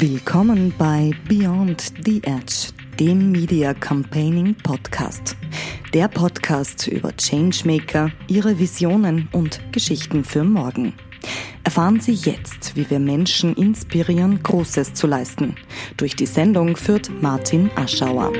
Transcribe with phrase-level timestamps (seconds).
[0.00, 5.36] Willkommen bei Beyond the Edge, dem Media Campaigning Podcast.
[5.92, 10.94] Der Podcast über Changemaker, ihre Visionen und Geschichten für morgen.
[11.64, 15.56] Erfahren Sie jetzt, wie wir Menschen inspirieren, Großes zu leisten.
[15.98, 18.32] Durch die Sendung führt Martin Aschauer.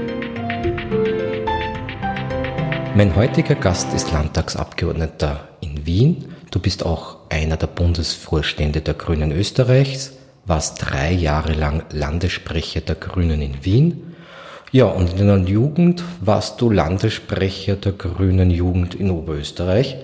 [2.94, 6.24] Mein heutiger Gast ist Landtagsabgeordneter in Wien.
[6.50, 10.14] Du bist auch einer der Bundesvorstände der Grünen Österreichs,
[10.50, 14.14] warst drei Jahre lang Landessprecher der Grünen in Wien.
[14.72, 19.96] Ja, und in deiner Jugend warst du Landessprecher der Grünen Jugend in Oberösterreich.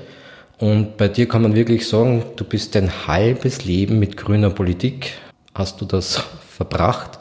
[0.58, 5.14] Und bei dir kann man wirklich sagen, du bist dein halbes Leben mit grüner Politik,
[5.52, 7.18] hast du das verbracht.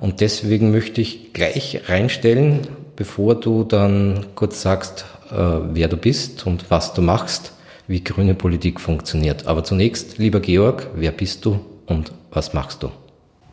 [0.00, 6.46] Und deswegen möchte ich gleich reinstellen, bevor du dann kurz sagst, äh, wer du bist
[6.46, 7.52] und was du machst,
[7.86, 9.46] wie grüne Politik funktioniert.
[9.46, 12.90] Aber zunächst, lieber Georg, wer bist du und was machst du?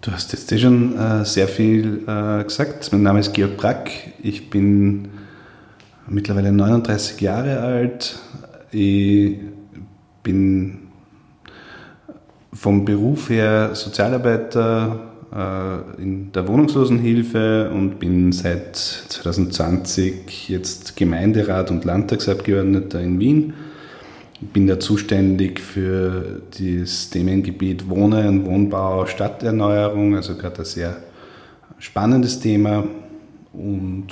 [0.02, 2.92] Du hast jetzt eh schon äh, sehr viel äh, gesagt.
[2.92, 3.90] Mein Name ist Georg Brack.
[4.22, 5.10] Ich bin
[6.08, 8.20] mittlerweile 39 Jahre alt,
[8.72, 9.38] ich
[10.24, 10.80] bin
[12.52, 15.00] vom Beruf her Sozialarbeiter
[15.34, 23.54] äh, in der Wohnungslosenhilfe und bin seit 2020 jetzt Gemeinderat und Landtagsabgeordneter in Wien.
[24.52, 30.98] Bin da zuständig für das Themengebiet Wohnen, Wohnbau, Stadterneuerung, also gerade ein sehr
[31.80, 32.84] spannendes Thema
[33.54, 34.08] und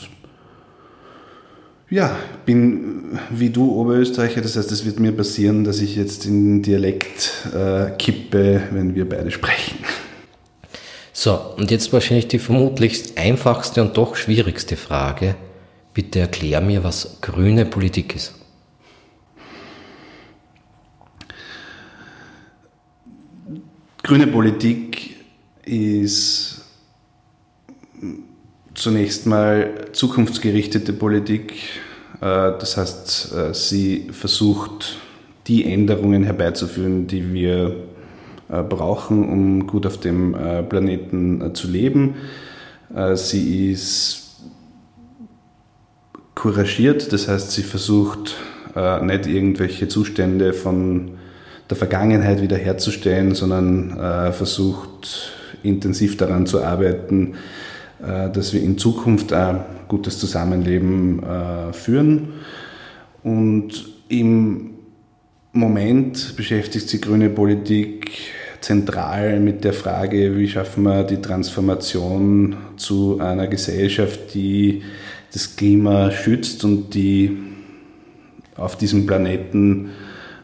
[1.89, 2.15] ja,
[2.45, 7.33] bin wie du Oberösterreicher, das heißt, es wird mir passieren, dass ich jetzt in Dialekt
[7.53, 9.79] äh, kippe, wenn wir beide sprechen.
[11.11, 15.35] So, und jetzt wahrscheinlich die vermutlich einfachste und doch schwierigste Frage.
[15.93, 18.33] Bitte erklär mir, was grüne Politik ist.
[24.03, 25.15] Grüne Politik
[25.63, 26.65] ist
[28.73, 31.53] zunächst mal zukunftsgerichtete Politik.
[32.19, 34.97] Äh, das heißt, äh, sie versucht,
[35.45, 37.75] die Änderungen herbeizuführen, die wir
[38.49, 40.35] äh, brauchen, um gut auf dem
[40.69, 42.15] Planeten zu leben.
[43.13, 44.41] Sie ist
[46.35, 48.35] couragiert, das heißt, sie versucht
[49.01, 51.17] nicht irgendwelche Zustände von
[51.71, 55.31] der Vergangenheit wiederherzustellen, sondern versucht
[55.63, 57.35] intensiv daran zu arbeiten,
[58.01, 62.33] äh, dass wir in Zukunft ein gutes Zusammenleben äh, führen.
[63.23, 64.71] Und im
[65.53, 68.11] Moment beschäftigt sich grüne Politik
[68.61, 74.83] zentral mit der Frage, wie schaffen wir die Transformation zu einer Gesellschaft, die
[75.33, 77.37] das Klima schützt und die
[78.55, 79.89] auf diesem Planeten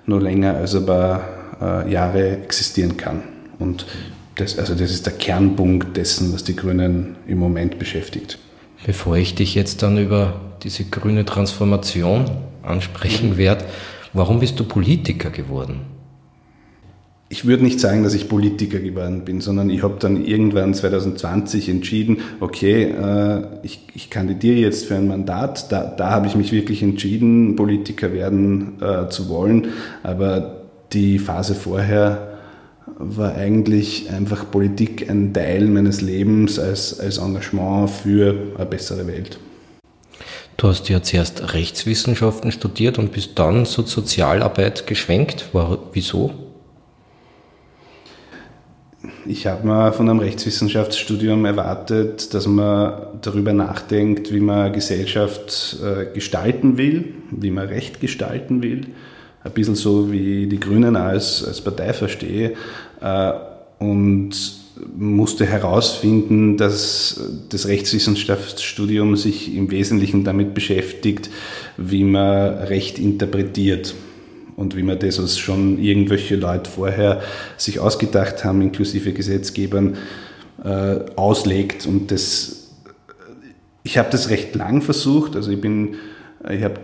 [0.08, 1.22] nur länger als ein paar
[1.62, 3.22] äh, Jahre existieren kann.
[3.60, 3.86] Und
[4.36, 8.40] das, also das ist der Kernpunkt dessen, was die Grünen im Moment beschäftigt.
[8.86, 12.26] Bevor ich dich jetzt dann über diese grüne Transformation
[12.64, 13.66] ansprechen werde,
[14.14, 15.82] warum bist du Politiker geworden?
[17.30, 21.68] Ich würde nicht sagen, dass ich Politiker geworden bin, sondern ich habe dann irgendwann 2020
[21.68, 25.70] entschieden, okay, äh, ich, ich, kandidiere jetzt für ein Mandat.
[25.72, 29.68] Da, da habe ich mich wirklich entschieden, Politiker werden äh, zu wollen.
[30.04, 30.62] Aber
[30.94, 32.38] die Phase vorher
[32.98, 39.38] war eigentlich einfach Politik ein Teil meines Lebens als, als Engagement für eine bessere Welt.
[40.56, 45.54] Du hast ja zuerst Rechtswissenschaften studiert und bist dann zur Sozialarbeit geschwenkt.
[45.54, 46.47] War, wieso?
[49.30, 56.14] Ich habe mir von einem Rechtswissenschaftsstudium erwartet, dass man darüber nachdenkt, wie man Gesellschaft äh,
[56.14, 58.88] gestalten will, wie man Recht gestalten will.
[59.44, 62.54] Ein bisschen so wie die Grünen als, als Partei verstehe.
[63.02, 63.34] Äh,
[63.80, 64.32] und
[64.96, 71.30] musste herausfinden, dass das Rechtswissenschaftsstudium sich im Wesentlichen damit beschäftigt,
[71.76, 73.94] wie man Recht interpretiert
[74.58, 77.22] und wie man das, was schon irgendwelche Leute vorher
[77.56, 79.98] sich ausgedacht haben, inklusive Gesetzgebern,
[80.64, 81.86] äh, auslegt.
[81.86, 82.72] Und das,
[83.84, 85.36] ich habe das recht lang versucht.
[85.36, 85.96] Also ich bin,
[86.50, 86.80] ich habe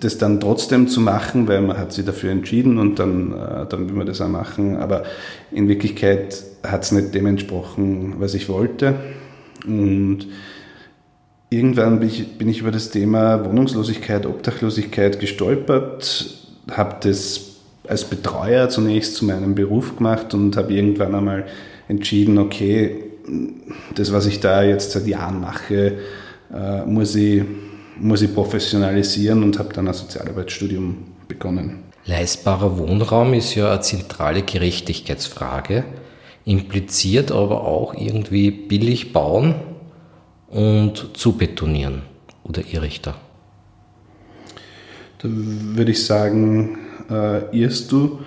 [0.00, 3.88] das dann trotzdem zu machen, weil man hat sich dafür entschieden und dann, äh, dann
[3.88, 4.76] will man das auch machen.
[4.76, 5.04] Aber
[5.50, 8.94] in Wirklichkeit hat es nicht dem entsprochen, was ich wollte.
[9.66, 10.26] Und
[11.48, 17.56] irgendwann bin ich, bin ich über das Thema Wohnungslosigkeit, Obdachlosigkeit gestolpert, habe das
[17.86, 21.46] als Betreuer zunächst zu meinem Beruf gemacht und habe irgendwann einmal
[21.88, 23.04] entschieden, okay,
[23.94, 25.98] das, was ich da jetzt seit Jahren mache,
[26.52, 27.42] äh, muss ich
[28.00, 31.84] muss ich professionalisieren und habe dann ein Sozialarbeitsstudium begonnen.
[32.06, 35.84] Leistbarer Wohnraum ist ja eine zentrale Gerechtigkeitsfrage.
[36.44, 39.54] impliziert aber auch irgendwie billig bauen
[40.48, 42.02] und zubetonieren.
[42.42, 43.02] Oder irre ich
[45.18, 45.28] da?
[45.30, 46.78] Würde ich sagen,
[47.10, 48.20] äh, irrst du.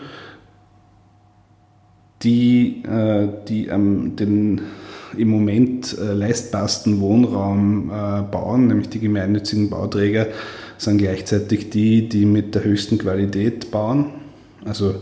[2.23, 4.61] Die, äh, die ähm, den
[5.17, 10.27] im Moment äh, leistbarsten Wohnraum äh, bauen, nämlich die gemeinnützigen Bauträger,
[10.77, 14.07] sind gleichzeitig die, die mit der höchsten Qualität bauen.
[14.65, 14.95] Also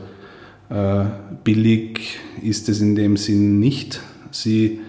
[0.70, 1.06] äh,
[1.44, 4.02] billig ist es in dem Sinn nicht.
[4.32, 4.80] Sie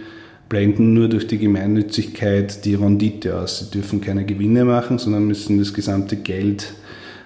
[0.49, 3.61] blenden nur durch die Gemeinnützigkeit die Rendite aus.
[3.61, 6.75] Sie dürfen keine Gewinne machen, sondern müssen das gesamte Geld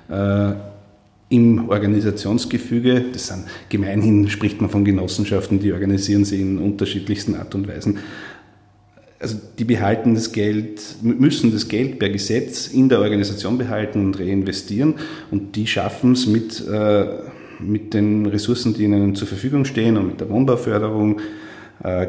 [0.09, 7.55] im Organisationsgefüge, das sind gemeinhin spricht man von Genossenschaften, die organisieren sie in unterschiedlichsten Art
[7.55, 7.99] und Weisen.
[9.19, 14.21] Also die behalten das Geld, müssen das Geld per Gesetz in der Organisation behalten und
[14.21, 14.97] reinvestieren
[15.31, 17.07] und die schaffen es mit äh,
[17.61, 21.21] mit den Ressourcen, die ihnen zur Verfügung stehen und mit der Wohnbauförderung
[21.83, 22.09] äh,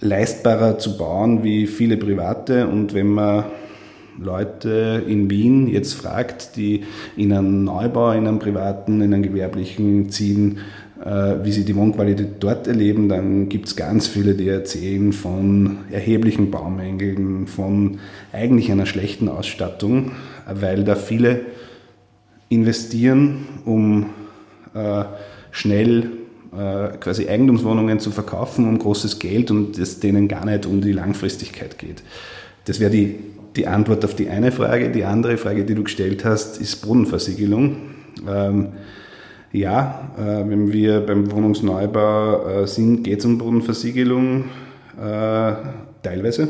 [0.00, 2.66] leistbarer zu bauen wie viele private.
[2.66, 3.44] Und wenn man
[4.18, 6.84] Leute in Wien jetzt fragt, die
[7.16, 10.58] in einen Neubau, in einen privaten, in einen gewerblichen ziehen,
[11.04, 15.78] äh, wie sie die Wohnqualität dort erleben, dann gibt es ganz viele, die erzählen von
[15.90, 17.98] erheblichen Baumängeln, von
[18.32, 20.12] eigentlich einer schlechten Ausstattung,
[20.52, 21.40] weil da viele
[22.48, 24.06] investieren, um
[24.74, 25.04] äh,
[25.50, 26.10] schnell
[26.56, 30.92] äh, quasi Eigentumswohnungen zu verkaufen um großes Geld und es denen gar nicht um die
[30.92, 32.02] Langfristigkeit geht.
[32.64, 33.16] Das wäre die,
[33.56, 34.90] die Antwort auf die eine Frage.
[34.90, 37.76] Die andere Frage, die du gestellt hast, ist Bodenversiegelung.
[38.28, 38.68] Ähm,
[39.52, 44.44] ja, äh, wenn wir beim Wohnungsneubau äh, sind, geht es um Bodenversiegelung
[44.98, 45.52] äh,
[46.02, 46.48] teilweise.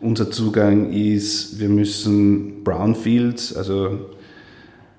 [0.00, 3.98] Unser Zugang ist, wir müssen Brownfields, also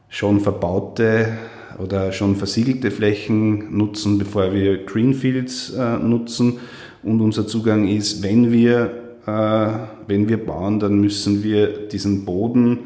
[0.09, 1.38] schon verbaute
[1.79, 6.59] oder schon versiegelte Flächen nutzen, bevor wir Greenfields äh, nutzen.
[7.03, 12.79] Und unser Zugang ist, wenn wir, wenn wir bauen, dann müssen wir diesen Boden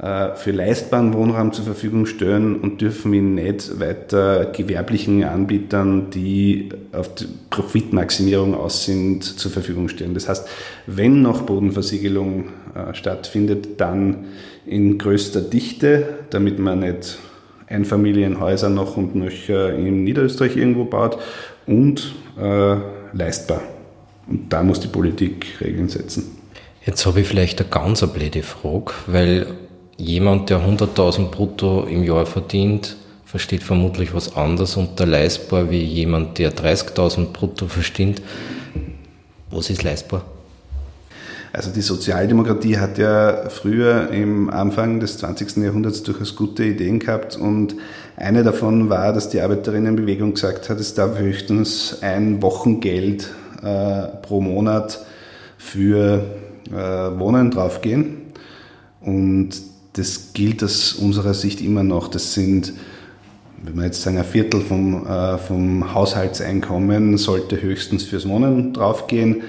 [0.00, 6.70] äh, für leistbaren Wohnraum zur Verfügung stellen und dürfen ihn nicht weiter gewerblichen Anbietern, die
[6.92, 10.14] auf die Profitmaximierung aus sind, zur Verfügung stellen.
[10.14, 10.48] Das heißt,
[10.86, 14.24] wenn noch Bodenversiegelung äh, stattfindet, dann
[14.66, 17.18] in größter Dichte, damit man nicht
[17.68, 21.18] Einfamilienhäuser noch und nöcher in Niederösterreich irgendwo baut
[21.66, 22.76] und äh,
[23.12, 23.62] leistbar.
[24.26, 26.38] Und da muss die Politik Regeln setzen.
[26.84, 29.46] Jetzt habe ich vielleicht eine ganz blöde Frage, weil
[29.96, 36.38] jemand, der 100.000 brutto im Jahr verdient, versteht vermutlich was anderes unter leistbar wie jemand,
[36.38, 38.22] der 30.000 brutto verdient.
[39.50, 40.24] Was ist leistbar?
[41.54, 45.58] Also die Sozialdemokratie hat ja früher im Anfang des 20.
[45.58, 47.76] Jahrhunderts durchaus gute Ideen gehabt und
[48.16, 53.30] eine davon war, dass die Arbeiterinnenbewegung gesagt hat, es darf höchstens ein Wochengeld
[54.22, 55.04] pro Monat
[55.58, 56.24] für
[56.70, 58.22] äh, Wohnen draufgehen.
[59.00, 59.50] Und
[59.94, 62.08] das gilt aus unserer Sicht immer noch.
[62.08, 62.72] Das sind,
[63.62, 69.42] wenn wir jetzt sagen, ein Viertel vom, äh, vom Haushaltseinkommen sollte höchstens fürs Wohnen draufgehen.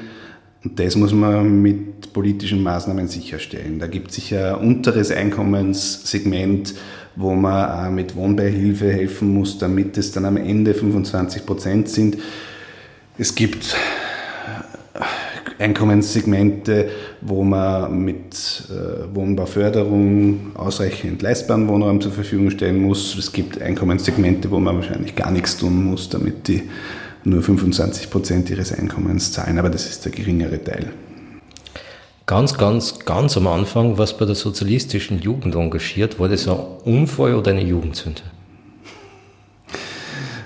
[0.63, 3.79] Und das muss man mit politischen Maßnahmen sicherstellen.
[3.79, 6.73] Da gibt es sicher ein unteres Einkommenssegment,
[7.15, 12.17] wo man auch mit Wohnbeihilfe helfen muss, damit es dann am Ende 25 Prozent sind.
[13.17, 13.75] Es gibt
[15.59, 16.89] Einkommenssegmente,
[17.21, 23.15] wo man mit äh, Wohnbauförderung ausreichend leistbaren Wohnraum zur Verfügung stellen muss.
[23.17, 26.63] Es gibt Einkommenssegmente, wo man wahrscheinlich gar nichts tun muss, damit die
[27.23, 30.91] nur 25 Prozent ihres Einkommens zahlen, aber das ist der geringere Teil.
[32.27, 37.35] Ganz, ganz, ganz am Anfang, was bei der sozialistischen Jugend engagiert, war das ein Unfall
[37.35, 38.21] oder eine Jugendsünde?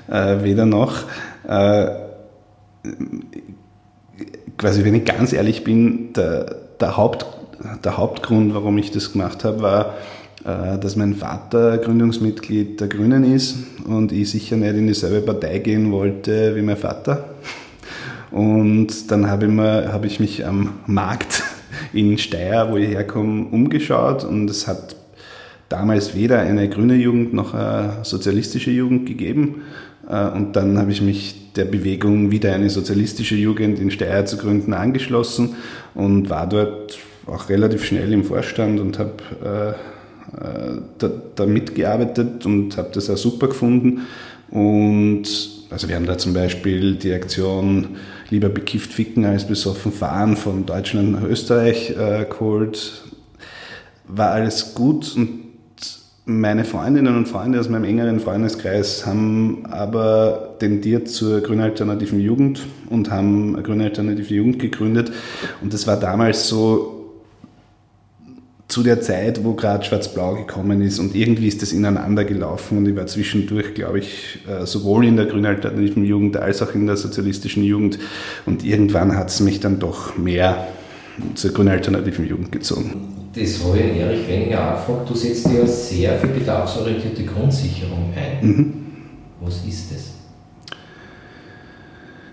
[0.09, 1.03] Äh, weder noch.
[1.47, 2.09] Äh,
[4.57, 7.25] quasi, wenn ich ganz ehrlich bin, der, der, Haupt,
[7.83, 9.93] der Hauptgrund, warum ich das gemacht habe, war,
[10.45, 15.59] äh, dass mein Vater Gründungsmitglied der Grünen ist und ich sicher nicht in dieselbe Partei
[15.59, 17.29] gehen wollte wie mein Vater.
[18.31, 21.43] Und dann habe ich, mir, habe ich mich am Markt
[21.93, 24.95] in Steyr, wo ich herkomme, umgeschaut und es hat
[25.67, 29.63] damals weder eine grüne Jugend noch eine sozialistische Jugend gegeben.
[30.09, 34.37] Äh, und dann habe ich mich der Bewegung, wieder eine sozialistische Jugend in Steyr zu
[34.37, 35.55] gründen, angeschlossen
[35.95, 39.13] und war dort auch relativ schnell im Vorstand und habe
[39.43, 39.73] äh,
[40.97, 44.01] da, da mitgearbeitet und habe das auch super gefunden.
[44.49, 45.23] Und
[45.69, 47.97] also wir haben da zum Beispiel die Aktion
[48.31, 53.03] Lieber bekifft ficken als besoffen fahren von Deutschland nach Österreich äh, geholt.
[54.07, 55.48] War alles gut und
[56.29, 62.67] meine Freundinnen und Freunde aus meinem engeren Freundeskreis haben aber tendiert zur grünen alternativen Jugend
[62.89, 65.11] und haben eine grüne alternative Jugend gegründet.
[65.61, 66.95] Und das war damals so
[68.67, 72.87] zu der Zeit, wo gerade Schwarz-Blau gekommen ist und irgendwie ist das ineinander gelaufen und
[72.87, 76.85] ich war zwischendurch, glaube ich, äh, sowohl in der grünen alternativen Jugend als auch in
[76.85, 77.97] der sozialistischen Jugend
[78.45, 80.67] und irgendwann hat es mich dann doch mehr
[81.33, 83.18] zur grünen alternativen Jugend gezogen.
[83.33, 85.09] Das habe ich Erich weniger angefragt.
[85.09, 88.47] Du setzt ja sehr für bedarfsorientierte Grundsicherung ein.
[88.47, 88.73] Mhm.
[89.41, 90.77] Was ist das?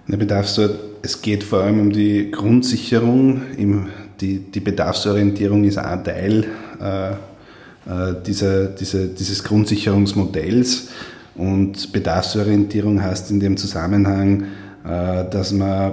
[0.08, 0.70] Eine Bedarfsor
[1.06, 3.42] es geht vor allem um die Grundsicherung.
[3.56, 3.88] Im,
[4.20, 6.44] die, die Bedarfsorientierung ist ein Teil
[6.80, 10.88] äh, äh, dieser, dieser, dieses Grundsicherungsmodells.
[11.36, 14.46] Und Bedarfsorientierung heißt in dem Zusammenhang,
[14.84, 15.92] äh, dass man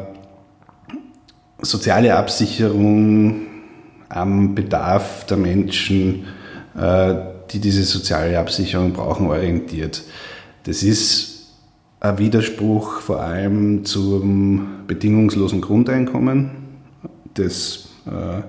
[1.62, 3.42] soziale Absicherung
[4.14, 6.26] am Bedarf der Menschen,
[6.78, 7.16] äh,
[7.52, 10.04] die diese soziale Absicherung brauchen, orientiert.
[10.64, 11.52] Das ist
[12.00, 16.52] ein Widerspruch vor allem zum bedingungslosen Grundeinkommen,
[17.34, 18.42] das, äh,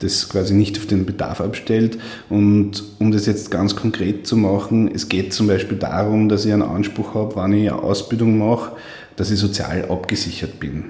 [0.00, 1.98] das quasi nicht auf den Bedarf abstellt.
[2.28, 6.52] Und um das jetzt ganz konkret zu machen, es geht zum Beispiel darum, dass ich
[6.52, 8.72] einen Anspruch habe, wenn ich eine Ausbildung mache,
[9.16, 10.84] dass ich sozial abgesichert bin.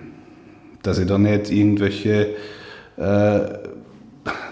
[0.83, 2.35] Dass ich da nicht irgendwelche
[2.97, 3.41] äh,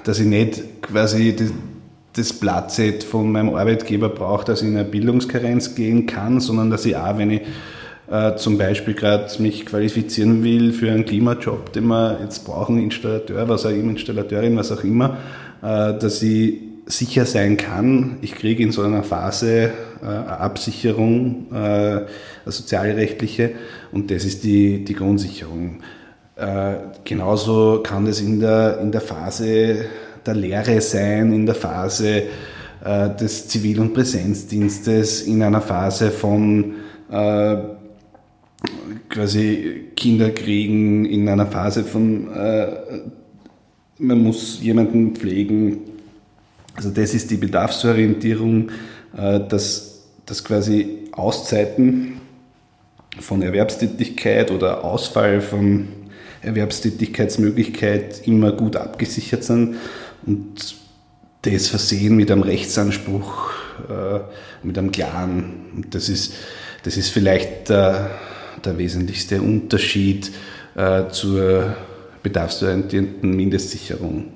[0.07, 1.53] dass ich nicht quasi das,
[2.13, 6.87] das Blattset von meinem Arbeitgeber brauche, dass ich in eine Bildungskarenz gehen kann, sondern dass
[6.87, 7.43] ich auch, wenn ich
[8.09, 13.49] äh, zum Beispiel gerade mich qualifizieren will für einen Klimajob, den wir jetzt brauchen, Installateur,
[13.49, 15.17] was auch immer, Installateurin, was auch immer,
[15.61, 21.47] äh, dass ich sicher sein kann, ich kriege in so einer Phase äh, eine Absicherung,
[21.51, 22.07] äh, eine
[22.45, 23.53] sozialrechtliche,
[23.91, 25.81] und das ist die, die Grundsicherung.
[26.37, 29.87] Äh, genauso kann es in der, in der Phase
[30.25, 32.25] der Lehre sein, in der Phase
[32.85, 36.75] äh, des Zivil- und Präsenzdienstes, in einer Phase von
[37.11, 37.57] äh,
[39.09, 42.67] quasi Kinderkriegen, in einer Phase von äh,
[43.99, 45.79] man muss jemanden pflegen.
[46.75, 48.71] Also das ist die Bedarfsorientierung,
[49.17, 52.21] äh, dass, dass quasi Auszeiten
[53.21, 55.89] von Erwerbstätigkeit oder Ausfall von
[56.43, 59.77] Erwerbstätigkeitsmöglichkeit immer gut abgesichert sind
[60.27, 60.77] und
[61.43, 63.51] das versehen mit einem Rechtsanspruch,
[63.89, 64.21] äh,
[64.63, 65.85] mit einem klaren.
[65.91, 66.35] Das ist,
[66.83, 68.11] das ist vielleicht der,
[68.65, 70.33] der wesentlichste Unterschied
[70.75, 71.77] äh, zur
[72.23, 74.33] bedarfsorientierten Mindestsicherung.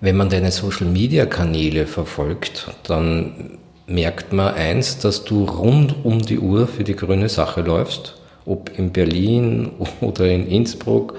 [0.00, 6.66] Wenn man deine Social-Media-Kanäle verfolgt, dann merkt man eins, dass du rund um die Uhr
[6.66, 8.14] für die grüne Sache läufst
[8.46, 9.70] ob in Berlin
[10.00, 11.16] oder in Innsbruck.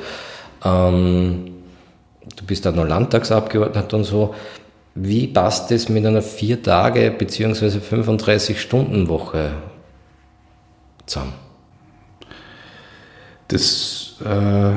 [0.64, 1.52] Ähm,
[2.36, 4.34] du bist auch noch Landtagsabgeordneter und so.
[4.96, 7.80] Wie passt das mit einer vier Tage bzw.
[7.80, 9.52] 35 Stunden Woche
[11.06, 11.34] zusammen?
[13.50, 14.72] Das äh,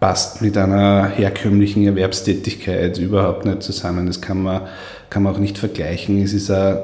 [0.00, 4.06] passt mit einer herkömmlichen Erwerbstätigkeit überhaupt nicht zusammen.
[4.06, 4.62] Das kann man,
[5.08, 6.20] kann man auch nicht vergleichen.
[6.20, 6.78] Es, ist ein,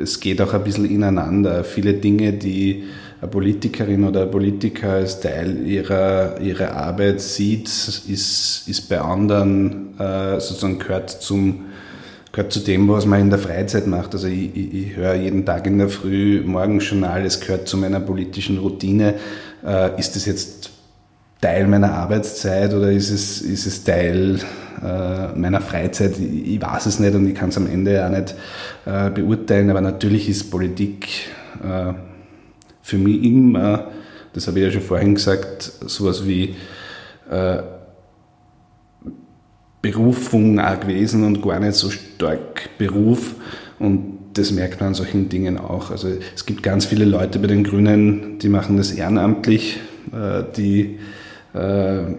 [0.00, 1.64] es geht auch ein bisschen ineinander.
[1.64, 2.84] Viele Dinge, die
[3.20, 9.98] eine Politikerin oder ein Politiker als Teil ihrer, ihrer Arbeit sieht, ist, ist bei anderen
[9.98, 11.66] äh, sozusagen gehört zum
[12.32, 14.14] gehört zu dem, was man in der Freizeit macht.
[14.14, 18.00] Also ich, ich, ich höre jeden Tag in der Früh Morgenjournal, es gehört zu meiner
[18.00, 19.14] politischen Routine.
[19.66, 20.70] Äh, ist das jetzt
[21.40, 24.38] Teil meiner Arbeitszeit oder ist es, ist es Teil
[24.82, 26.18] äh, meiner Freizeit?
[26.18, 28.34] Ich, ich, weiß es nicht und ich kann es am Ende auch nicht
[28.86, 31.08] äh, beurteilen, aber natürlich ist Politik
[31.64, 31.94] äh,
[32.90, 33.90] für mich immer,
[34.32, 36.56] das habe ich ja schon vorhin gesagt, sowas wie
[37.30, 37.62] äh,
[39.80, 43.34] Berufung auch gewesen und gar nicht so stark Beruf.
[43.78, 45.90] Und das merkt man an solchen Dingen auch.
[45.90, 49.78] Also es gibt ganz viele Leute bei den Grünen, die machen das ehrenamtlich,
[50.12, 50.98] äh, die
[51.54, 52.14] äh,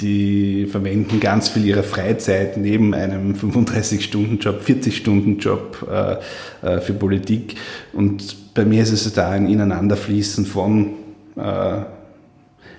[0.00, 7.56] die verwenden ganz viel ihrer Freizeit neben einem 35-Stunden-Job, 40-Stunden-Job äh, äh, für Politik.
[7.92, 10.90] Und bei mir ist es da ein Ineinanderfließen von
[11.36, 11.40] äh,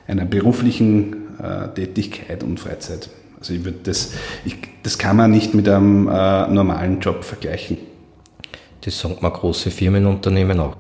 [0.08, 3.10] einer beruflichen äh, Tätigkeit und Freizeit.
[3.40, 4.14] Also ich würde das,
[4.46, 7.78] ich, das kann man nicht mit einem äh, normalen Job vergleichen.
[8.82, 10.76] Das sagen wir große Firmenunternehmen auch.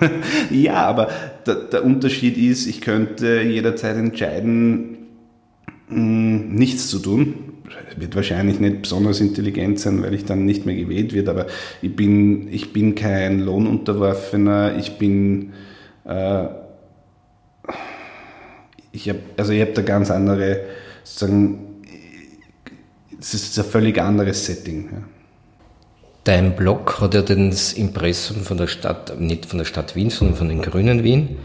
[0.50, 1.08] ja, aber
[1.46, 4.98] der, der Unterschied ist, ich könnte jederzeit entscheiden,
[5.88, 7.53] hm, nichts zu tun.
[7.96, 11.46] Wird wahrscheinlich nicht besonders intelligent sein, weil ich dann nicht mehr gewählt wird, aber
[11.80, 15.52] ich bin, ich bin kein Lohnunterworfener, ich bin,
[16.04, 16.44] äh,
[18.92, 20.60] ich habe, also ich habe da ganz andere,
[21.04, 21.82] sozusagen,
[23.18, 24.88] es ist ein völlig anderes Setting.
[24.92, 24.98] Ja.
[26.24, 30.36] Dein Blog hat ja das Impressum von der Stadt, nicht von der Stadt Wien, sondern
[30.36, 31.36] von den Grünen Wien.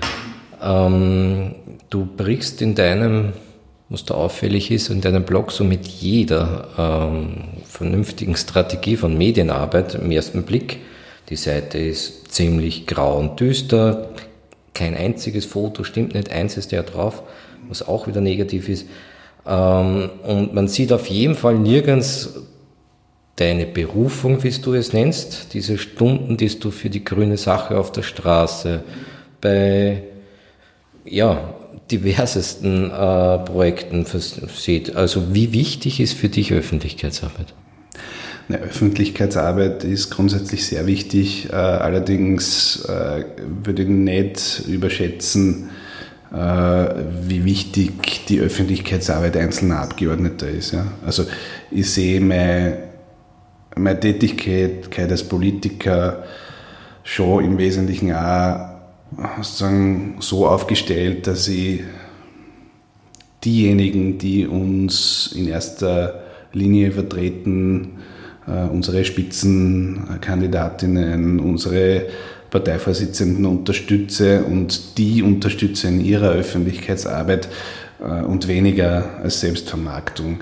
[0.61, 1.55] Ähm,
[1.89, 3.33] du brichst in deinem,
[3.89, 9.95] was da auffällig ist, in deinem Blog so mit jeder ähm, vernünftigen Strategie von Medienarbeit
[9.95, 10.77] im ersten Blick.
[11.29, 14.09] Die Seite ist ziemlich grau und düster,
[14.73, 17.23] kein einziges Foto, stimmt nicht, eins ist ja drauf,
[17.67, 18.85] was auch wieder negativ ist.
[19.47, 22.43] Ähm, und man sieht auf jeden Fall nirgends
[23.37, 27.91] deine Berufung, wie du es nennst, diese Stunden, die du für die grüne Sache auf
[27.91, 28.83] der Straße,
[29.41, 30.03] bei
[31.05, 31.55] ja,
[31.91, 34.95] diversesten äh, Projekten sieht.
[34.95, 37.53] Also wie wichtig ist für dich Öffentlichkeitsarbeit?
[38.47, 43.23] Eine Öffentlichkeitsarbeit ist grundsätzlich sehr wichtig, äh, allerdings äh,
[43.63, 45.69] würde ich nicht überschätzen,
[46.31, 50.73] äh, wie wichtig die Öffentlichkeitsarbeit einzelner Abgeordneter ist.
[50.73, 50.87] Ja?
[51.05, 51.25] Also
[51.69, 52.89] ich sehe meine
[53.75, 56.23] meine Tätigkeit als Politiker
[57.03, 58.68] schon im Wesentlichen auch
[59.37, 61.81] sozusagen so aufgestellt, dass ich
[63.43, 66.23] diejenigen, die uns in erster
[66.53, 67.99] Linie vertreten,
[68.47, 72.07] äh, unsere Spitzenkandidatinnen, unsere
[72.49, 77.47] Parteivorsitzenden unterstütze und die unterstütze in ihrer Öffentlichkeitsarbeit
[77.99, 80.39] äh, und weniger als Selbstvermarktung.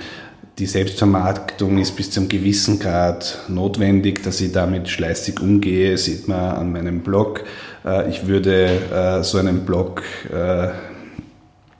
[0.57, 6.27] Die Selbstvermarktung ist bis zu einem gewissen Grad notwendig, dass ich damit schleißig umgehe, sieht
[6.27, 7.43] man an meinem Blog.
[7.87, 10.69] Äh, ich würde äh, so einen Blog, äh,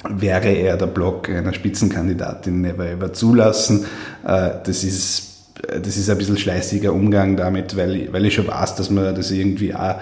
[0.10, 3.86] wäre er der Blog einer Spitzenkandidatin never ever zulassen.
[4.24, 8.90] Das ist, das ist ein bisschen schleißiger Umgang damit, weil, weil ich schon weiß, dass
[8.90, 9.96] man das irgendwie auch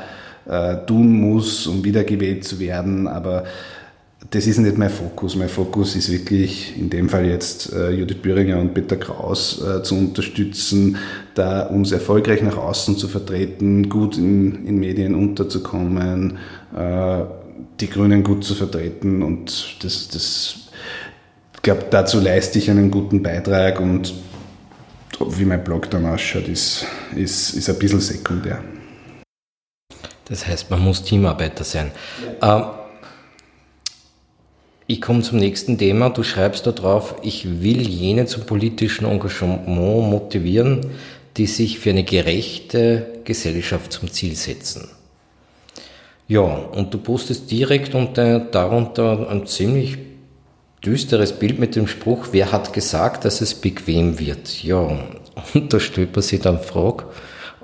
[0.85, 3.45] tun muss, um wiedergewählt zu werden, aber
[4.32, 5.36] das ist nicht mein Fokus.
[5.36, 9.84] Mein Fokus ist wirklich in dem Fall jetzt äh, Judith Büringer und Peter Kraus äh,
[9.84, 10.98] zu unterstützen,
[11.34, 16.38] da uns erfolgreich nach außen zu vertreten, gut in, in Medien unterzukommen,
[16.75, 17.24] äh,
[17.79, 20.55] die Grünen gut zu vertreten und das, das
[21.55, 24.14] ich glaube, dazu leiste ich einen guten Beitrag und
[25.20, 26.85] wie mein Blog dann ausschaut, ist,
[27.16, 28.64] ist, ist ein bisschen sekundär.
[30.25, 31.92] Das heißt, man muss Teamarbeiter sein.
[32.42, 32.57] Ja.
[32.57, 32.84] Ähm,
[34.87, 36.09] ich komme zum nächsten Thema.
[36.09, 40.81] Du schreibst da drauf, ich will jene zum politischen Engagement motivieren,
[41.37, 44.89] die sich für eine gerechte Gesellschaft zum Ziel setzen.
[46.27, 49.98] Ja, und du postest direkt unter, darunter ein ziemlich
[50.83, 54.63] düsteres Bild mit dem Spruch, wer hat gesagt, dass es bequem wird?
[54.63, 55.79] Ja, und da
[56.13, 57.05] man sich dann Frage,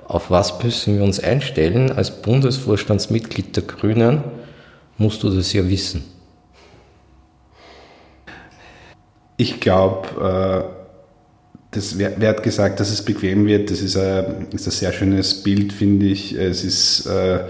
[0.06, 1.90] auf was müssen wir uns einstellen?
[1.90, 4.22] Als Bundesvorstandsmitglied der Grünen
[4.98, 6.04] musst du das ja wissen.
[9.42, 13.72] Ich glaube, äh, das, hat gesagt, dass es bequem wird?
[13.72, 16.32] Das ist ein, ist ein sehr schönes Bild, finde ich.
[16.32, 17.40] Es ist, äh,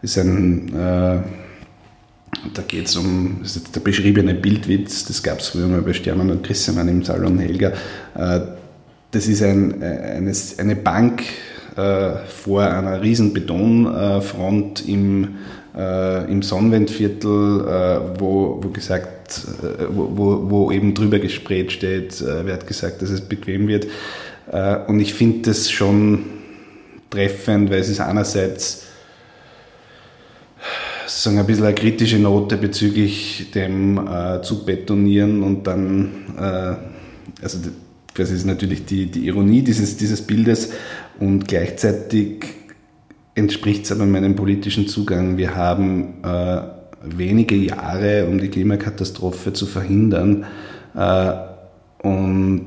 [0.00, 1.18] ist ein, äh,
[2.54, 5.92] da geht es um, das ist der beschriebene Bildwitz, das gab es früher mal bei
[5.92, 7.72] Stermann und Grissemann im Salon Helga.
[8.14, 8.40] Äh,
[9.10, 11.22] das ist ein, eine, eine Bank
[11.76, 15.36] äh, vor einer riesen Betonfront im,
[15.76, 19.13] äh, im Sonnenwendviertel, wo, wo gesagt
[19.62, 23.86] äh, wo, wo, eben drüber gespräht steht, äh, wer hat gesagt, dass es bequem wird.
[24.50, 26.24] Äh, und ich finde das schon
[27.10, 28.84] treffend, weil es ist einerseits
[31.06, 37.58] sagen ein bisschen eine kritische Note bezüglich dem äh, zu betonieren und dann, äh, also
[38.14, 40.70] das ist natürlich die, die Ironie dieses, dieses Bildes
[41.18, 42.44] und gleichzeitig
[43.34, 45.36] entspricht es aber meinem politischen Zugang.
[45.36, 46.60] Wir haben äh,
[47.16, 50.44] wenige Jahre, um die Klimakatastrophe zu verhindern.
[50.94, 51.32] Äh,
[52.06, 52.64] und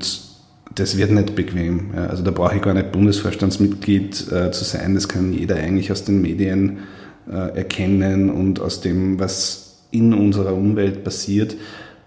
[0.74, 1.90] das wird nicht bequem.
[1.94, 4.94] Also da brauche ich gar nicht Bundesvorstandsmitglied äh, zu sein.
[4.94, 6.78] Das kann jeder eigentlich aus den Medien
[7.30, 11.56] äh, erkennen und aus dem, was in unserer Umwelt passiert,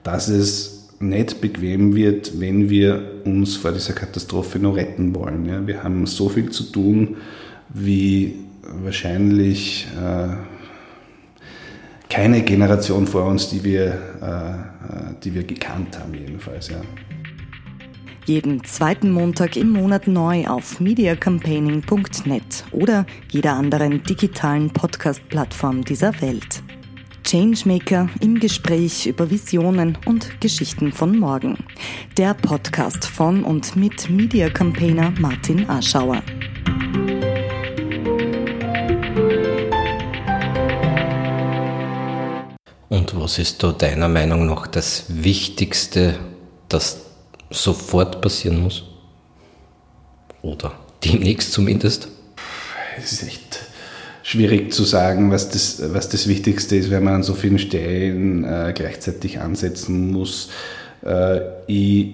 [0.04, 5.68] dass es nicht bequem wird, wenn wir uns vor dieser Katastrophe noch retten wollen.
[5.68, 7.18] Wir haben so viel zu tun,
[7.70, 8.36] wie
[8.84, 9.88] wahrscheinlich
[12.12, 13.86] keine Generation vor uns, die wir,
[14.22, 16.70] äh, äh, die wir gekannt haben, jedenfalls.
[16.70, 16.82] Ja.
[18.26, 26.62] Jeden zweiten Montag im Monat neu auf mediacampaigning.net oder jeder anderen digitalen Podcast-Plattform dieser Welt.
[27.24, 31.58] Changemaker im Gespräch über Visionen und Geschichten von morgen.
[32.18, 36.22] Der Podcast von und mit Media Campaigner Martin Aschauer.
[43.22, 46.16] Was ist da deiner Meinung nach das Wichtigste,
[46.70, 47.02] das
[47.50, 48.84] sofort passieren muss?
[50.42, 52.08] Oder demnächst zumindest?
[52.98, 53.60] Es ist echt
[54.24, 58.44] schwierig zu sagen, was das, was das Wichtigste ist, wenn man an so vielen Stellen
[58.44, 60.50] äh, gleichzeitig ansetzen muss.
[61.06, 62.14] Äh, ich,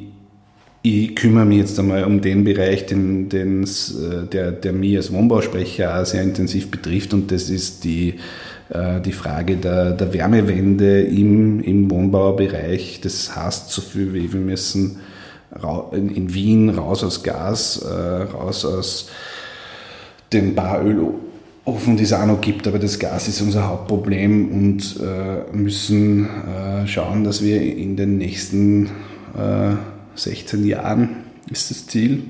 [0.82, 6.02] ich kümmere mich jetzt einmal um den Bereich, den, äh, der, der mich als Wohnbausprecher
[6.02, 8.15] auch sehr intensiv betrifft und das ist die,
[8.69, 12.99] die Frage der, der Wärmewende im, im Wohnbaubereich.
[13.01, 14.97] Das heißt so viel wie wir müssen
[15.91, 19.10] in Wien raus aus Gas, äh, raus aus
[20.34, 24.99] den Barölofen, die es auch noch gibt, aber das Gas ist unser Hauptproblem und
[25.53, 26.27] müssen
[26.86, 28.89] schauen, dass wir in den nächsten
[30.15, 31.10] 16 Jahren
[31.49, 32.23] ist das Ziel,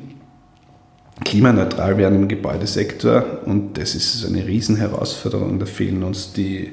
[1.24, 5.60] klimaneutral werden im Gebäudesektor und das ist eine Riesenherausforderung.
[5.60, 6.72] Da fehlen uns die,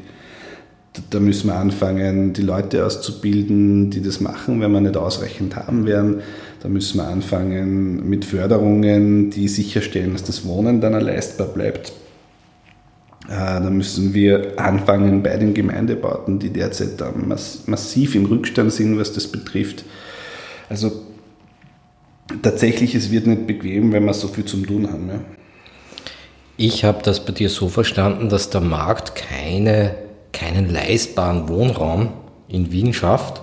[1.11, 5.87] da müssen wir anfangen, die Leute auszubilden, die das machen, wenn wir nicht ausreichend haben
[5.87, 6.20] werden.
[6.62, 11.92] Da müssen wir anfangen mit Förderungen, die sicherstellen, dass das Wohnen dann leistbar bleibt.
[13.26, 17.02] Äh, da müssen wir anfangen bei den Gemeindebauten, die derzeit
[17.66, 19.85] massiv im Rückstand sind, was das betrifft.
[20.68, 20.92] Also
[22.43, 25.09] tatsächlich, es wird nicht bequem, wenn wir so viel zum Tun haben.
[25.09, 25.21] Ja.
[26.57, 29.97] Ich habe das bei dir so verstanden, dass der Markt keine,
[30.33, 32.13] keinen leistbaren Wohnraum
[32.49, 33.43] in Wien schafft.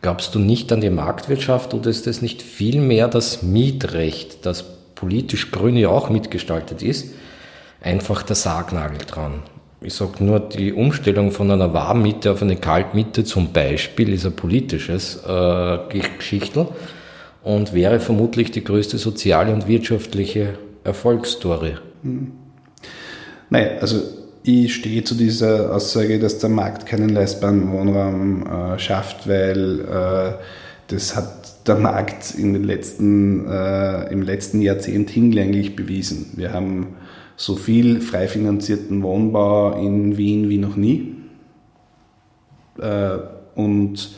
[0.00, 5.50] Glaubst du nicht an die Marktwirtschaft oder ist das nicht vielmehr das Mietrecht, das politisch
[5.50, 7.14] grün ja auch mitgestaltet ist,
[7.80, 9.42] einfach der Sargnagel dran?
[9.80, 14.36] Ich sage nur, die Umstellung von einer Warmmiete auf eine Kaltmiete zum Beispiel ist ein
[14.36, 16.68] politisches äh, Geschichtel
[17.46, 21.74] und wäre vermutlich die größte soziale und wirtschaftliche Erfolgsstory.
[22.02, 22.32] Hm.
[23.50, 24.02] Nein, also
[24.42, 30.32] ich stehe zu dieser Aussage, dass der Markt keinen leistbaren Wohnraum äh, schafft, weil äh,
[30.88, 36.32] das hat der Markt in den letzten, äh, im letzten Jahrzehnt hinlänglich bewiesen.
[36.34, 36.96] Wir haben
[37.36, 41.14] so viel frei finanzierten Wohnbau in Wien wie noch nie.
[42.80, 43.18] Äh,
[43.54, 44.10] und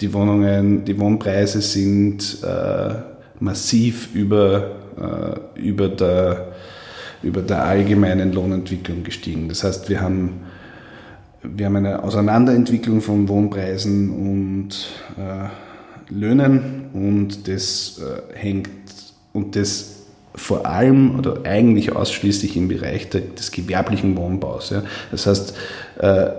[0.00, 2.94] die Wohnungen, die Wohnpreise sind äh,
[3.38, 4.70] massiv über,
[5.56, 6.52] äh, über, der,
[7.22, 9.48] über der allgemeinen Lohnentwicklung gestiegen.
[9.48, 10.40] Das heißt, wir haben,
[11.42, 15.48] wir haben eine Auseinanderentwicklung von Wohnpreisen und äh,
[16.12, 18.70] Löhnen und das äh, hängt
[19.32, 19.96] und das
[20.34, 24.70] vor allem oder eigentlich ausschließlich im Bereich des gewerblichen Wohnbaus.
[24.70, 24.82] Ja.
[25.10, 25.54] Das heißt,
[25.98, 26.30] äh,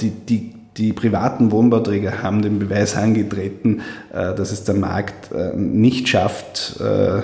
[0.00, 5.56] die, die, die privaten Wohnbauträger haben den Beweis angetreten, äh, dass es der Markt äh,
[5.56, 7.22] nicht schafft, äh,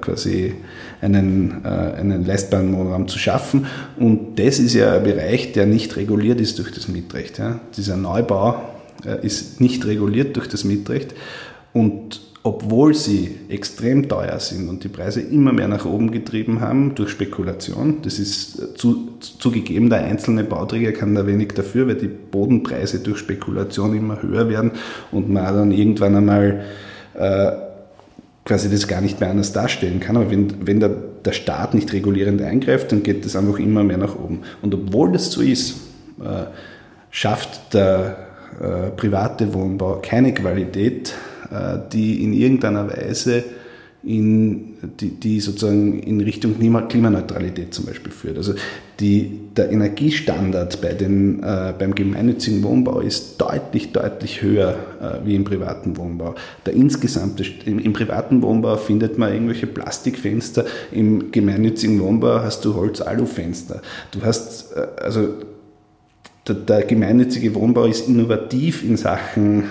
[0.00, 0.56] quasi
[1.00, 3.66] einen, einen leistbaren Wohnraum zu schaffen.
[3.96, 7.40] Und das ist ja ein Bereich, der nicht reguliert ist durch das Mietrecht.
[7.76, 8.60] Dieser Neubau
[9.22, 11.14] ist nicht reguliert durch das Mietrecht.
[11.72, 16.94] Und obwohl sie extrem teuer sind und die Preise immer mehr nach oben getrieben haben
[16.96, 17.98] durch Spekulation.
[18.02, 22.98] Das ist äh, zu, zugegeben, der einzelne Bauträger kann da wenig dafür, weil die Bodenpreise
[22.98, 24.72] durch Spekulation immer höher werden
[25.12, 26.64] und man dann irgendwann einmal
[27.14, 27.52] äh,
[28.44, 30.16] quasi das gar nicht mehr anders darstellen kann.
[30.16, 30.90] Aber wenn, wenn der,
[31.24, 34.40] der Staat nicht regulierend eingreift, dann geht das einfach immer mehr nach oben.
[34.62, 35.76] Und obwohl das so ist,
[36.20, 36.46] äh,
[37.10, 38.16] schafft der
[38.60, 41.14] äh, private Wohnbau keine Qualität,
[41.92, 43.44] die in irgendeiner Weise
[44.04, 48.36] in, die, die sozusagen in Richtung Klimaneutralität zum Beispiel führt.
[48.36, 48.54] Also
[48.98, 55.36] die, der Energiestandard bei den, äh, beim gemeinnützigen Wohnbau ist deutlich, deutlich höher äh, wie
[55.36, 56.34] im privaten Wohnbau.
[56.66, 62.74] Der insgesamte, im, im, privaten Wohnbau findet man irgendwelche Plastikfenster, im gemeinnützigen Wohnbau hast du
[62.74, 63.82] Holz-Alu-Fenster.
[64.10, 65.28] Du hast, äh, also
[66.48, 69.62] der, der, gemeinnützige Wohnbau ist innovativ in Sachen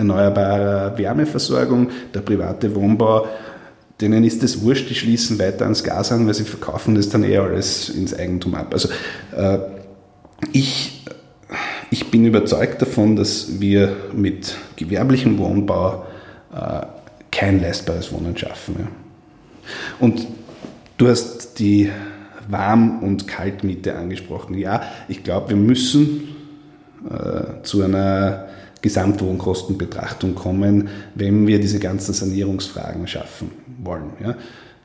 [0.00, 3.26] erneuerbarer Wärmeversorgung, der private Wohnbau,
[4.00, 7.22] denen ist es wurscht, die schließen weiter ans Gas an, weil sie verkaufen das dann
[7.22, 8.72] eher alles ins Eigentum ab.
[8.72, 8.88] Also
[9.36, 9.58] äh,
[10.52, 11.04] ich,
[11.90, 16.06] ich bin überzeugt davon, dass wir mit gewerblichem Wohnbau
[16.54, 16.86] äh,
[17.30, 18.76] kein leistbares Wohnen schaffen.
[18.78, 18.88] Ja.
[20.00, 20.26] Und
[20.96, 21.90] du hast die
[22.48, 24.56] Warm- und Kaltmiete angesprochen.
[24.56, 26.36] Ja, ich glaube, wir müssen
[27.08, 28.49] äh, zu einer
[28.82, 33.50] Gesamtwohnkostenbetrachtung kommen, wenn wir diese ganzen Sanierungsfragen schaffen
[33.82, 34.12] wollen.
[34.22, 34.36] Ja.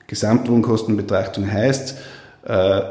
[0.08, 1.98] Gesamtwohnkostenbetrachtung heißt,
[2.46, 2.82] äh,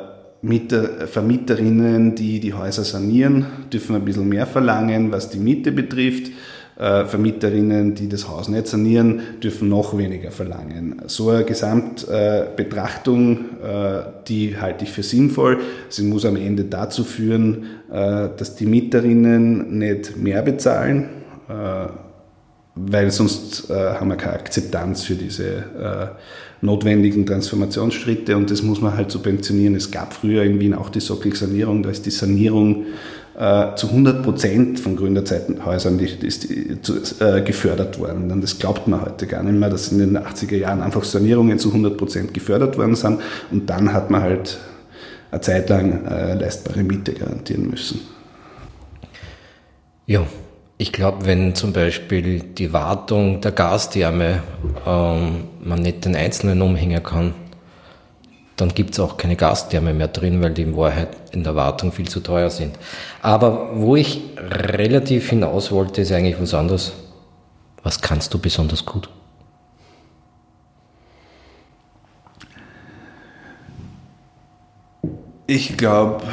[0.42, 6.30] Mieter, Vermieterinnen, die die Häuser sanieren, dürfen ein bisschen mehr verlangen, was die Miete betrifft.
[6.76, 11.02] Äh, Vermieterinnen, die das Haus nicht sanieren, dürfen noch weniger verlangen.
[11.06, 15.58] So eine Gesamtbetrachtung, äh, die halte ich für sinnvoll.
[15.88, 21.10] Sie muss am Ende dazu führen, äh, dass die Mieterinnen nicht mehr bezahlen,
[22.74, 26.14] weil sonst haben wir keine Akzeptanz für diese
[26.62, 29.74] notwendigen Transformationsschritte und das muss man halt subventionieren.
[29.74, 32.86] Es gab früher in Wien auch die Sockelsanierung, da ist die Sanierung
[33.38, 38.30] äh, zu 100 Prozent von Gründerzeitenhäusern die, zu, äh, gefördert worden.
[38.30, 41.58] Und das glaubt man heute gar nicht mehr, dass in den 80er Jahren einfach Sanierungen
[41.58, 43.20] zu 100 Prozent gefördert worden sind
[43.50, 44.58] und dann hat man halt
[45.30, 48.00] eine Zeit lang äh, leistbare Miete garantieren müssen.
[50.06, 50.26] Ja,
[50.76, 54.42] ich glaube, wenn zum Beispiel die Wartung der Gastherme
[54.86, 57.32] ähm, man nicht den Einzelnen umhängen kann,
[58.56, 61.92] dann gibt es auch keine Gastherme mehr drin, weil die in Wahrheit in der Wartung
[61.92, 62.78] viel zu teuer sind.
[63.20, 66.92] Aber wo ich relativ hinaus wollte, ist eigentlich was anderes.
[67.82, 69.08] Was kannst du besonders gut?
[75.46, 76.24] Ich glaube,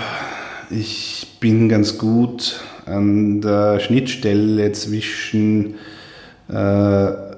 [0.70, 5.76] ich bin ganz gut an der Schnittstelle zwischen
[6.48, 7.31] äh,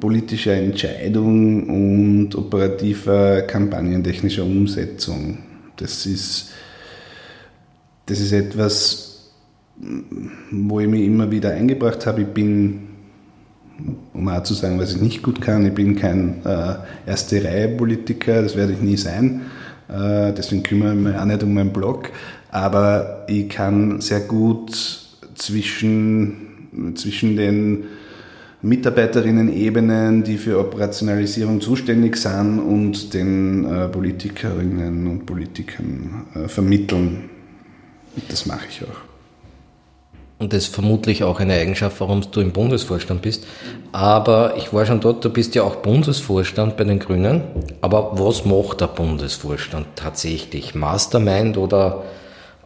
[0.00, 5.38] politischer Entscheidung und operativer kampagnentechnischer Umsetzung.
[5.76, 6.50] Das ist,
[8.06, 9.30] das ist etwas,
[10.50, 12.22] wo ich mich immer wieder eingebracht habe.
[12.22, 12.80] Ich bin,
[14.14, 16.74] um auch zu sagen, was ich nicht gut kann, ich bin kein äh,
[17.06, 19.42] Erste-Reihe-Politiker, das werde ich nie sein.
[19.88, 22.10] Äh, deswegen kümmere ich mich auch nicht um meinen Blog.
[22.50, 24.74] Aber ich kann sehr gut
[25.34, 27.84] zwischen, zwischen den
[28.62, 37.30] Mitarbeiterinnen-Ebenen, die für Operationalisierung zuständig sind und den äh, Politikerinnen und Politikern äh, vermitteln.
[38.28, 39.08] Das mache ich auch.
[40.40, 43.44] Und das ist vermutlich auch eine Eigenschaft, warum du im Bundesvorstand bist.
[43.90, 47.42] Aber ich war schon dort, du bist ja auch Bundesvorstand bei den Grünen.
[47.80, 50.76] Aber was macht der Bundesvorstand tatsächlich?
[50.76, 52.04] Mastermind oder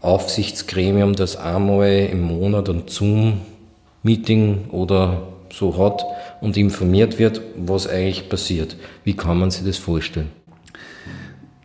[0.03, 6.05] Aufsichtsgremium, das einmal im Monat ein Zoom-Meeting oder so hat
[6.41, 8.77] und informiert wird, was eigentlich passiert.
[9.05, 10.31] Wie kann man sich das vorstellen?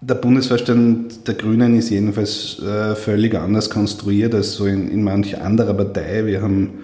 [0.01, 5.41] Der Bundesvorstand der Grünen ist jedenfalls äh, völlig anders konstruiert als so in, in manch
[5.41, 6.25] anderer Partei.
[6.25, 6.83] Wir haben,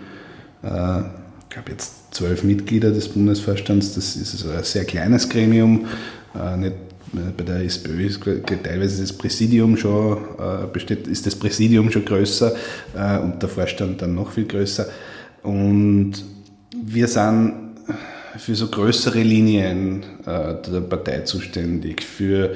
[0.63, 3.93] äh, ich glaube jetzt zwölf Mitglieder des Bundesvorstands.
[3.93, 5.85] Das ist also ein sehr kleines Gremium.
[6.35, 6.73] Äh, nicht,
[7.13, 8.19] äh, bei der SPÖ ist
[8.63, 12.53] teilweise das Präsidium schon, äh, besteht, ist das Präsidium schon größer
[12.95, 14.87] äh, und der Vorstand dann noch viel größer.
[15.43, 16.13] Und
[16.73, 17.53] wir sind
[18.37, 22.55] für so größere Linien äh, der Partei zuständig, für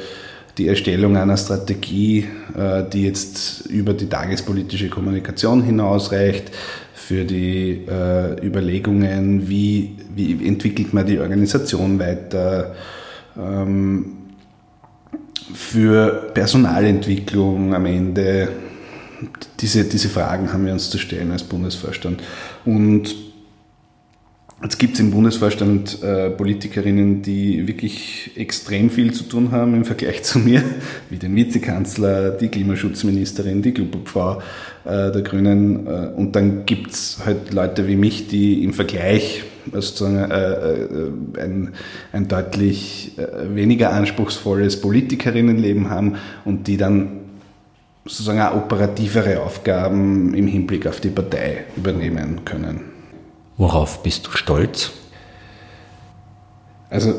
[0.58, 2.26] die Erstellung einer Strategie,
[2.58, 6.52] äh, die jetzt über die tagespolitische Kommunikation hinausreicht,
[6.94, 12.76] für die äh, Überlegungen, wie, wie entwickelt man die Organisation weiter,
[13.38, 14.14] ähm,
[15.54, 18.50] für Personalentwicklung am Ende.
[19.60, 22.22] Diese, diese Fragen haben wir uns zu stellen als Bundesvorstand.
[22.66, 23.27] Und
[24.64, 29.86] Jetzt gibt es im Bundesvorstand äh, Politikerinnen, die wirklich extrem viel zu tun haben im
[29.86, 30.64] Vergleich zu mir,
[31.12, 34.42] wie den Vizekanzler, die Klimaschutzministerin, die Klubobfrau
[34.84, 35.86] äh, der Grünen.
[35.86, 41.12] Äh, und dann gibt es halt Leute wie mich, die im Vergleich sozusagen äh, äh,
[41.40, 41.74] ein,
[42.12, 46.16] ein deutlich äh, weniger anspruchsvolles Politikerinnenleben haben
[46.46, 47.10] und die dann
[48.06, 52.87] sozusagen auch operativere Aufgaben im Hinblick auf die Partei übernehmen können.
[53.58, 54.92] Worauf bist du stolz?
[56.90, 57.16] Also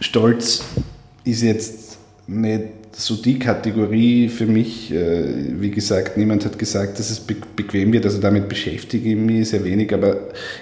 [0.00, 0.64] Stolz
[1.24, 4.92] ist jetzt nicht so die Kategorie für mich.
[4.92, 8.04] Äh, wie gesagt, niemand hat gesagt, dass es bequem wird.
[8.04, 9.92] Also damit beschäftige ich mich sehr wenig.
[9.92, 10.16] Aber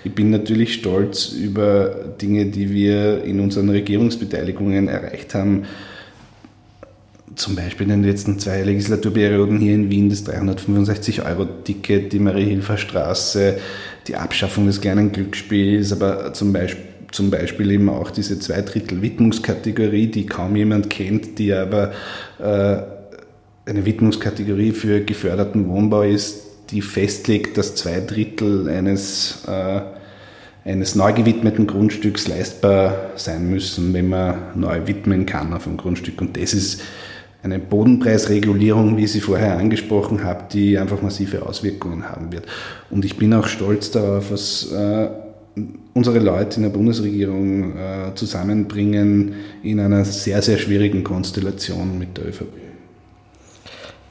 [0.04, 5.64] ich bin natürlich stolz über Dinge, die wir in unseren Regierungsbeteiligungen erreicht haben.
[7.34, 13.58] Zum Beispiel in den letzten zwei Legislaturperioden hier in Wien das 365-Euro-Ticket, die Marie-Hilfer-Straße,
[14.08, 19.00] die Abschaffung des kleinen Glücksspiels, aber zum Beispiel, zum Beispiel eben auch diese zwei Drittel
[19.02, 21.92] Widmungskategorie, die kaum jemand kennt, die aber
[22.38, 22.76] äh,
[23.68, 29.80] eine Widmungskategorie für geförderten Wohnbau ist, die festlegt, dass zwei Drittel eines, äh,
[30.64, 36.20] eines neu gewidmeten Grundstücks leistbar sein müssen, wenn man neu widmen kann auf einem Grundstück.
[36.20, 36.82] Und das ist
[37.46, 42.44] eine Bodenpreisregulierung, wie ich sie vorher angesprochen habe, die einfach massive Auswirkungen haben wird.
[42.90, 45.08] Und ich bin auch stolz darauf, was äh,
[45.94, 52.26] unsere Leute in der Bundesregierung äh, zusammenbringen in einer sehr, sehr schwierigen Konstellation mit der
[52.26, 52.52] ÖVP.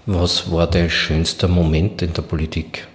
[0.05, 2.87] Was war der schönste Moment in der Politik?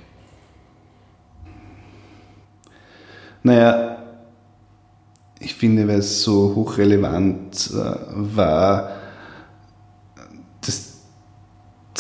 [3.43, 3.99] Naja,
[5.39, 7.95] ich finde, weil es so hochrelevant äh,
[8.37, 9.00] war,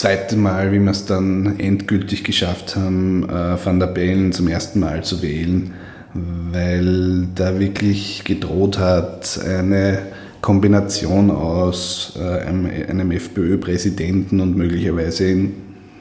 [0.00, 4.80] zweite Mal, wie wir es dann endgültig geschafft haben, äh, Van der Bellen zum ersten
[4.80, 5.74] Mal zu wählen,
[6.14, 9.98] weil da wirklich gedroht hat, eine
[10.40, 15.52] Kombination aus äh, einem, einem FPÖ-Präsidenten und möglicherweise in,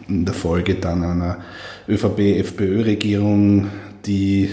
[0.08, 1.40] in, der Folge dann einer
[1.90, 3.68] ÖVP-FPÖ-Regierung,
[4.06, 4.50] die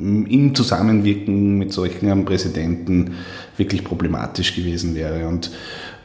[0.00, 3.12] im Zusammenwirken mit solchen Präsidenten
[3.56, 5.28] wirklich problematisch gewesen wäre.
[5.28, 5.52] Und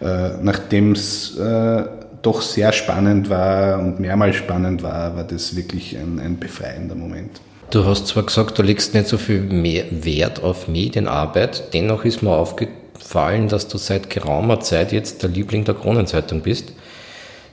[0.01, 1.83] äh, nachdem es äh,
[2.23, 7.39] doch sehr spannend war und mehrmals spannend war, war das wirklich ein, ein befreiender Moment.
[7.69, 12.23] Du hast zwar gesagt, du legst nicht so viel mehr Wert auf Medienarbeit, dennoch ist
[12.23, 16.73] mir aufgefallen, dass du seit geraumer Zeit jetzt der Liebling der Kronenzeitung bist.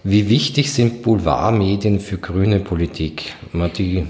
[0.05, 3.35] Wie wichtig sind Boulevardmedien für grüne Politik?
[3.53, 4.07] Man die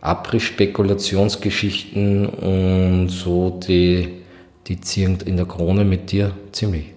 [0.00, 4.22] Abriss-Spekulationsgeschichten und so, die,
[4.66, 6.93] die ziehen in der Krone mit dir ziemlich.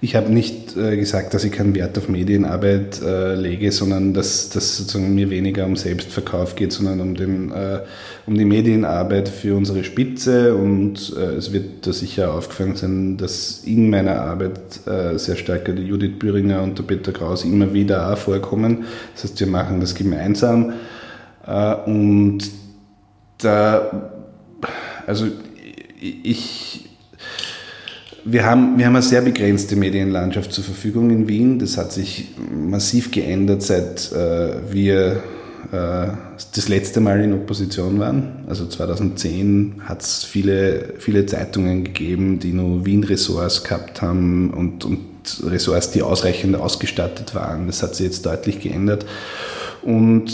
[0.00, 4.48] Ich habe nicht äh, gesagt, dass ich keinen Wert auf Medienarbeit äh, lege, sondern dass
[4.48, 7.80] das sozusagen mir weniger um Selbstverkauf geht, sondern um, den, äh,
[8.24, 10.54] um die Medienarbeit für unsere Spitze.
[10.54, 15.64] Und äh, es wird da sicher aufgefallen sein, dass in meiner Arbeit äh, sehr stark
[15.74, 18.84] die Judith Büringer und der Peter Kraus immer wieder auch vorkommen.
[19.14, 20.74] Das heißt, wir machen das gemeinsam.
[21.44, 22.38] Äh, und
[23.38, 24.12] da,
[25.08, 25.26] also
[26.00, 26.87] ich
[28.24, 31.58] wir haben, wir haben eine sehr begrenzte Medienlandschaft zur Verfügung in Wien.
[31.58, 35.22] Das hat sich massiv geändert, seit äh, wir
[35.72, 36.08] äh,
[36.54, 38.44] das letzte Mal in Opposition waren.
[38.48, 45.00] Also 2010 hat es viele, viele Zeitungen gegeben, die nur Wien-Ressorts gehabt haben und, und
[45.44, 47.66] Ressorts, die ausreichend ausgestattet waren.
[47.66, 49.06] Das hat sich jetzt deutlich geändert.
[49.82, 50.32] Und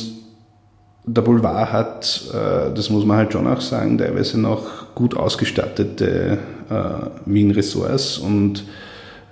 [1.06, 6.38] der Boulevard hat, äh, das muss man halt schon auch sagen, teilweise noch gut ausgestattete
[6.70, 8.64] äh, Wien-Ressorts und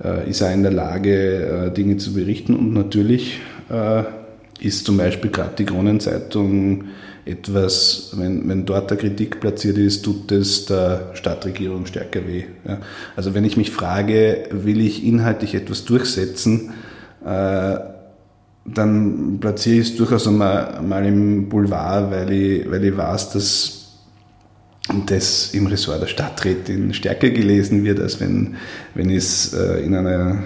[0.03, 2.55] äh, ist auch in der Lage, Dinge zu berichten.
[2.55, 3.41] Und natürlich
[4.61, 6.85] ist zum Beispiel gerade die Kronenzeitung
[7.25, 12.45] etwas, wenn, wenn dort der Kritik platziert ist, tut es der Stadtregierung stärker weh.
[12.67, 12.79] Ja.
[13.15, 16.73] Also wenn ich mich frage, will ich inhaltlich etwas durchsetzen,
[17.25, 17.79] äh,
[18.65, 23.82] dann platziere ich es durchaus einmal, einmal im Boulevard, weil ich, weil ich weiß, dass
[25.07, 28.57] das im Ressort der Stadträtin stärker gelesen wird, als wenn,
[28.95, 30.43] wenn es äh, in, einer,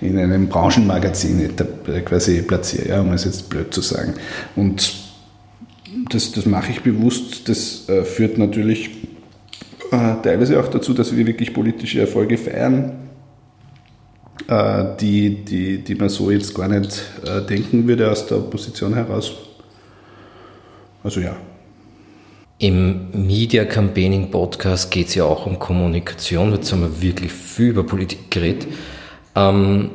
[0.00, 1.50] in einem Branchenmagazin
[2.04, 4.14] quasi platziere, ja, um es jetzt blöd zu sagen.
[4.54, 4.94] Und
[6.10, 7.48] das, das mache ich bewusst.
[7.48, 8.90] Das äh, führt natürlich
[9.90, 12.92] äh, teilweise auch dazu, dass wir wirklich politische Erfolge feiern
[14.48, 18.94] äh, die, die, die man so jetzt gar nicht äh, denken würde aus der Opposition
[18.94, 19.32] heraus.
[21.02, 21.36] Also ja.
[22.62, 26.52] Im Media Campaigning Podcast geht es ja auch um Kommunikation.
[26.52, 28.68] Jetzt haben wir wirklich viel über Politik geredet.
[29.34, 29.90] Ähm,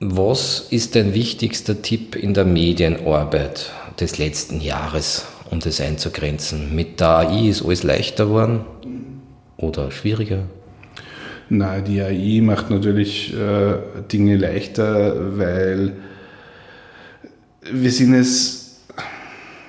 [0.00, 6.74] was ist dein wichtigster Tipp in der Medienarbeit des letzten Jahres, um das einzugrenzen?
[6.74, 8.64] Mit der AI ist alles leichter geworden
[9.58, 10.42] oder schwieriger?
[11.48, 13.76] Na, die AI macht natürlich äh,
[14.12, 15.92] Dinge leichter, weil
[17.62, 18.65] wir sind es,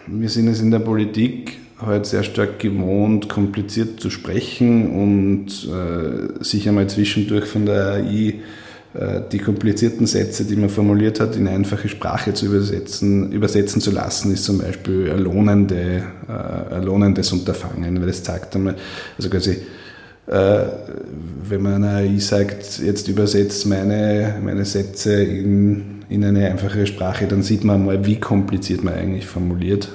[0.07, 6.43] wir sind es in der Politik halt sehr stark gewohnt, kompliziert zu sprechen und äh,
[6.43, 8.35] sich einmal zwischendurch von der AI
[8.93, 13.91] äh, die komplizierten Sätze, die man formuliert hat, in einfache Sprache zu übersetzen, übersetzen zu
[13.91, 16.01] lassen, ist zum Beispiel ein, äh,
[16.83, 18.75] lohnendes Unterfangen, weil es zeigt einmal,
[19.17, 19.57] also quasi
[20.27, 20.65] äh,
[21.49, 27.43] wenn man AI sagt, jetzt übersetzt meine, meine Sätze in, in eine einfache Sprache, dann
[27.43, 29.89] sieht man mal, wie kompliziert man eigentlich formuliert.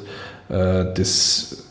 [0.49, 1.65] Äh, das,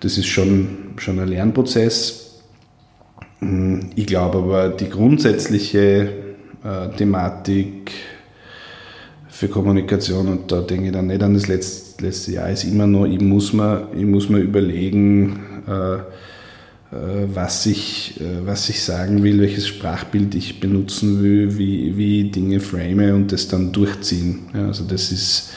[0.00, 2.40] das ist schon, schon ein Lernprozess.
[3.40, 6.08] Hm, ich glaube aber, die grundsätzliche
[6.64, 7.92] äh, Thematik
[9.28, 12.86] für Kommunikation, und da denke ich dann nicht an das letzte, letzte Jahr, ist immer
[12.86, 15.55] nur, ich muss mir, überlegen, äh, äh,
[16.90, 22.30] was ich, äh, was ich sagen will, welches Sprachbild ich benutzen will, wie, wie ich
[22.30, 24.50] Dinge frame und das dann durchziehen.
[24.54, 25.52] Ja, also das ist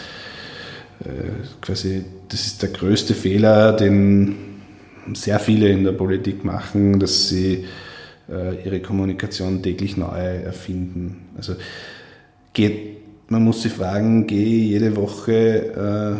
[1.61, 4.35] quasi, das ist der größte Fehler, den
[5.13, 7.63] sehr viele in der Politik machen, dass sie
[8.27, 11.29] ihre Kommunikation täglich neu erfinden.
[11.37, 11.55] Also
[12.51, 12.97] geht,
[13.29, 16.19] man muss sich fragen, gehe jede Woche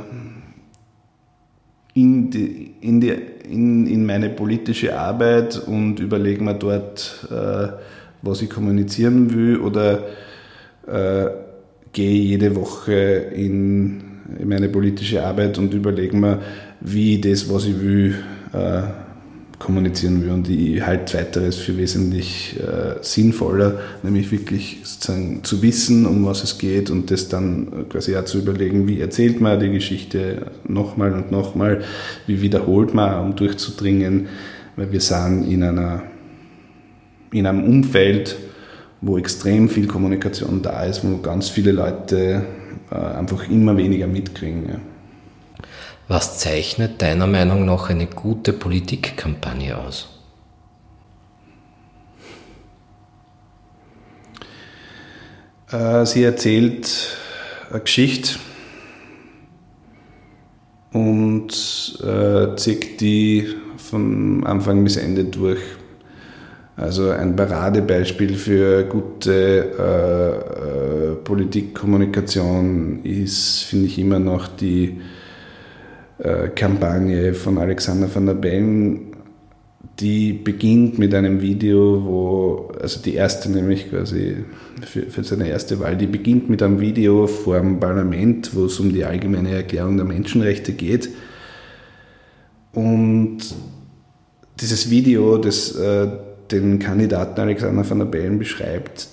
[1.94, 3.16] in, die, in, die,
[3.50, 7.68] in, in meine politische Arbeit und überlege mir dort, äh,
[8.22, 10.04] was ich kommunizieren will oder
[10.88, 11.30] äh,
[11.92, 14.02] gehe jede Woche in,
[14.38, 16.40] in, meine politische Arbeit und überlege mir,
[16.82, 18.16] wie ich das, was ich will,
[18.54, 18.82] äh,
[19.60, 20.32] kommunizieren will.
[20.32, 26.44] Und ich halte weiteres für wesentlich äh, sinnvoller, nämlich wirklich sozusagen zu wissen, um was
[26.44, 31.14] es geht und das dann quasi auch zu überlegen, wie erzählt man die Geschichte nochmal
[31.14, 31.84] und nochmal,
[32.26, 34.30] wie wiederholt man, um durchzudringen,
[34.78, 36.04] weil wir sind in, einer,
[37.32, 38.38] in einem Umfeld,
[39.02, 42.44] wo extrem viel Kommunikation da ist, wo ganz viele Leute
[42.92, 44.70] äh, einfach immer weniger mitkriegen.
[44.70, 44.80] Ja.
[46.10, 50.10] Was zeichnet deiner Meinung nach eine gute Politikkampagne aus?
[55.72, 57.16] Äh, sie erzählt
[57.70, 58.40] eine Geschichte
[60.94, 61.52] und
[62.04, 65.62] äh, zieht die von Anfang bis Ende durch.
[66.76, 75.00] Also ein Paradebeispiel für gute äh, äh, Politikkommunikation ist, finde ich, immer noch die
[76.56, 79.10] Kampagne von Alexander van der Bellen,
[80.00, 84.38] die beginnt mit einem Video, wo, also die erste nämlich quasi
[84.82, 88.80] für, für seine erste Wahl, die beginnt mit einem Video vor dem Parlament, wo es
[88.80, 91.10] um die allgemeine Erklärung der Menschenrechte geht.
[92.74, 93.40] Und
[94.60, 96.08] dieses Video, das äh,
[96.52, 99.08] den Kandidaten Alexander van der Bellen beschreibt,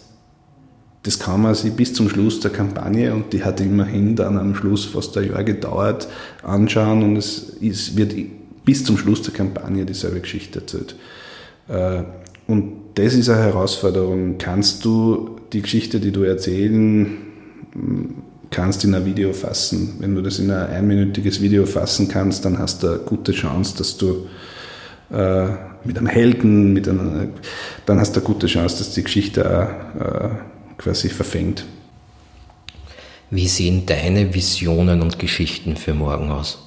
[1.07, 4.57] das kann man sich bis zum Schluss der Kampagne, und die hat immerhin dann am
[4.57, 6.09] Schluss fast ein Jahr gedauert,
[6.43, 8.13] anschauen und es ist, wird
[8.65, 10.97] bis zum Schluss der Kampagne dieselbe Geschichte erzählt.
[11.69, 12.03] Äh,
[12.49, 14.39] und das ist eine Herausforderung.
[14.39, 17.19] Kannst du die Geschichte, die du erzählen
[18.51, 19.95] kannst, in ein Video fassen?
[20.01, 23.77] Wenn du das in ein einminütiges Video fassen kannst, dann hast du eine gute Chance,
[23.79, 24.27] dass du
[25.13, 25.47] äh,
[25.85, 27.29] mit einem Helden, mit einer,
[27.85, 31.65] dann hast du eine gute Chance, dass die Geschichte auch, äh, quasi verfängt.
[33.31, 36.63] Wie sehen deine Visionen und Geschichten für morgen aus?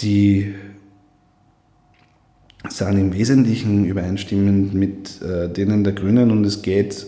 [0.00, 0.54] Die
[2.68, 7.06] sind im Wesentlichen übereinstimmend mit äh, denen der Grünen und es geht,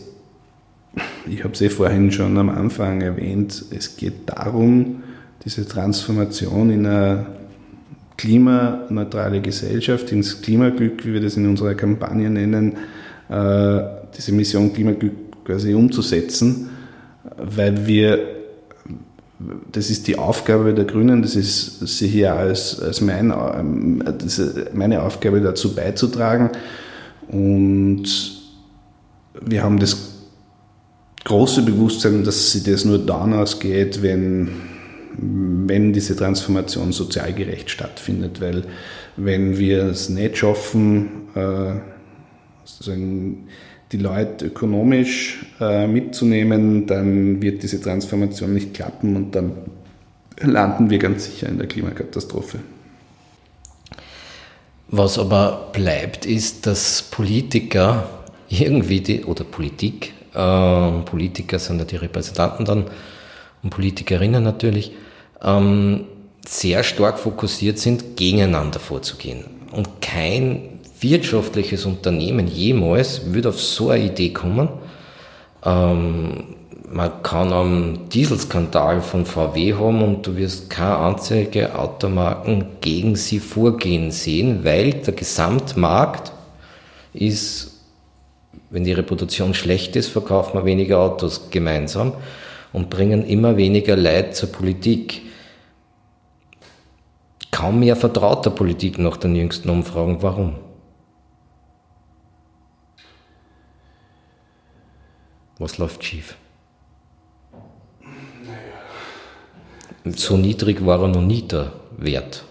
[1.27, 5.03] ich habe es eh vorhin schon am Anfang erwähnt, es geht darum,
[5.45, 7.27] diese Transformation in eine
[8.17, 12.77] klimaneutrale Gesellschaft, ins Klimaglück, wie wir das in unserer Kampagne nennen,
[13.33, 16.71] diese Mission Klimaglück quasi umzusetzen,
[17.37, 18.19] weil wir,
[19.73, 24.03] das ist die Aufgabe der Grünen, das ist ich ja als, als mein, ähm,
[24.73, 26.51] meine Aufgabe dazu beizutragen.
[27.29, 28.05] Und
[29.41, 30.13] wir haben das
[31.25, 34.51] große Bewusstsein, dass sich das nur dann ausgeht, wenn,
[35.17, 38.65] wenn diese Transformation sozial gerecht stattfindet, weil
[39.17, 41.75] wenn wir es nicht schaffen, äh,
[42.65, 43.49] sozusagen
[43.93, 49.53] die Leute ökonomisch äh, mitzunehmen, dann wird diese Transformation nicht klappen und dann
[50.41, 52.59] landen wir ganz sicher in der Klimakatastrophe.
[54.89, 58.09] Was aber bleibt, ist, dass Politiker
[58.49, 62.85] irgendwie die, oder Politik, äh, Politiker sind ja die Repräsentanten dann
[63.63, 64.93] und Politikerinnen natürlich,
[65.43, 66.05] ähm,
[66.47, 69.45] sehr stark fokussiert sind, gegeneinander vorzugehen.
[69.71, 70.72] Und kein
[71.03, 74.69] wirtschaftliches Unternehmen jemals würde auf so eine Idee kommen.
[75.65, 76.45] Ähm,
[76.93, 83.39] man kann am Dieselskandal von VW haben und du wirst keine einzige Automarken gegen sie
[83.39, 86.33] vorgehen sehen, weil der Gesamtmarkt
[87.15, 87.81] ist,
[88.69, 92.13] wenn die Reproduktion schlecht ist, verkaufen wir weniger Autos gemeinsam
[92.75, 95.23] und bringen immer weniger Leid zur Politik.
[97.51, 100.19] Kaum mehr vertraut der Politik nach den jüngsten Umfragen.
[100.21, 100.57] Warum?
[105.63, 106.37] Was läuft schief?
[108.03, 110.17] Naja.
[110.17, 112.45] So niedrig war er noch nie der Wert.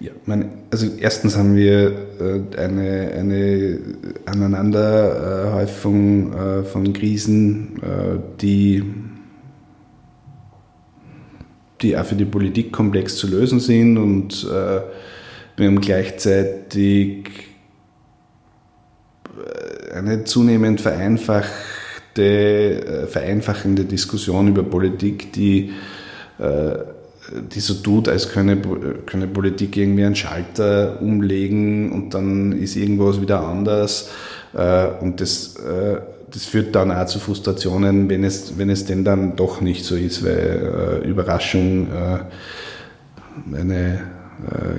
[0.00, 3.80] Ja, meine, also erstens haben wir äh, eine, eine
[4.24, 8.82] Aneinanderhäufung äh, von Krisen, äh, die,
[11.82, 17.28] die auch für die Politik komplex zu lösen sind und wir haben gleichzeitig
[19.92, 21.81] eine zunehmend vereinfacht
[22.14, 25.72] vereinfachte, äh, vereinfachende Diskussion über Politik, die,
[26.38, 26.74] äh,
[27.52, 28.58] die so tut, als könne,
[29.06, 34.10] könne Politik irgendwie einen Schalter umlegen und dann ist irgendwas wieder anders.
[34.54, 35.54] Äh, und das,
[36.30, 39.96] das führt dann auch zu Frustrationen, wenn es, wenn es denn dann doch nicht so
[39.96, 41.88] ist, weil Überraschung
[43.52, 44.00] eine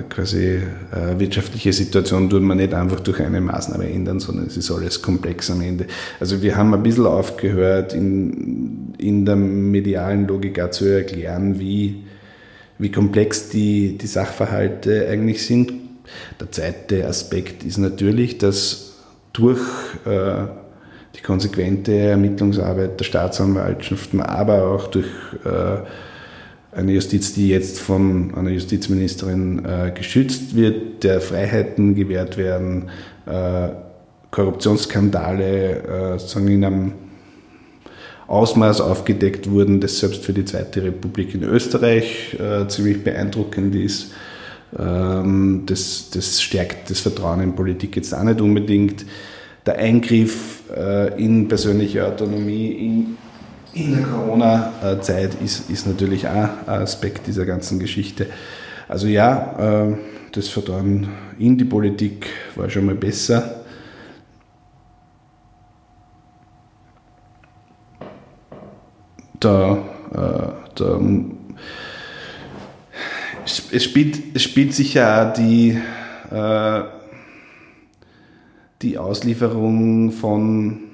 [0.08, 0.60] quasi
[0.92, 5.00] äh, wirtschaftliche Situation tut man nicht einfach durch eine Maßnahme ändern, sondern es ist alles
[5.00, 5.86] komplex am Ende.
[6.20, 12.04] Also wir haben ein bisschen aufgehört, in, in der medialen Logik auch zu erklären, wie,
[12.78, 15.72] wie komplex die, die Sachverhalte eigentlich sind.
[16.40, 18.96] Der zweite Aspekt ist natürlich, dass
[19.32, 19.60] durch
[20.04, 20.44] äh,
[21.16, 25.06] die konsequente Ermittlungsarbeit der Staatsanwaltschaften, aber auch durch
[25.44, 25.78] äh,
[26.74, 32.90] eine Justiz, die jetzt von einer Justizministerin äh, geschützt wird, der Freiheiten gewährt werden,
[33.26, 33.68] äh,
[34.30, 36.92] Korruptionsskandale sozusagen in einem
[38.26, 44.10] Ausmaß aufgedeckt wurden, das selbst für die Zweite Republik in Österreich ziemlich beeindruckend ist.
[44.78, 49.04] Ähm, das, das stärkt das Vertrauen in Politik jetzt auch nicht unbedingt
[49.66, 53.16] der Eingriff äh, in persönliche Autonomie in,
[53.74, 58.28] in der Corona-Zeit ist, ist natürlich auch ein Aspekt dieser ganzen Geschichte.
[58.88, 59.96] Also ja, äh,
[60.32, 61.08] das Vertrauen
[61.38, 63.64] in die Politik war schon mal besser.
[69.40, 69.76] Da,
[70.12, 71.00] äh, da
[73.44, 75.78] es, spielt, es spielt sicher auch die
[78.82, 80.93] die Auslieferung von.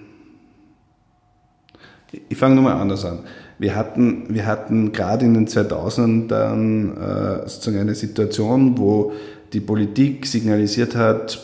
[2.29, 3.21] Ich fange nochmal anders an.
[3.59, 6.97] Wir hatten, wir hatten gerade in den 2000ern
[7.45, 9.13] äh, sozusagen eine Situation, wo
[9.53, 11.39] die Politik signalisiert hat,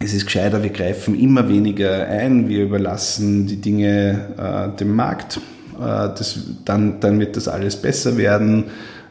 [0.00, 5.38] es ist gescheiter, wir greifen immer weniger ein, wir überlassen die Dinge äh, dem Markt,
[5.76, 8.64] äh, das, dann, dann wird das alles besser werden.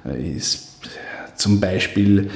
[0.05, 0.69] Äh, ist
[1.35, 2.29] zum Beispiel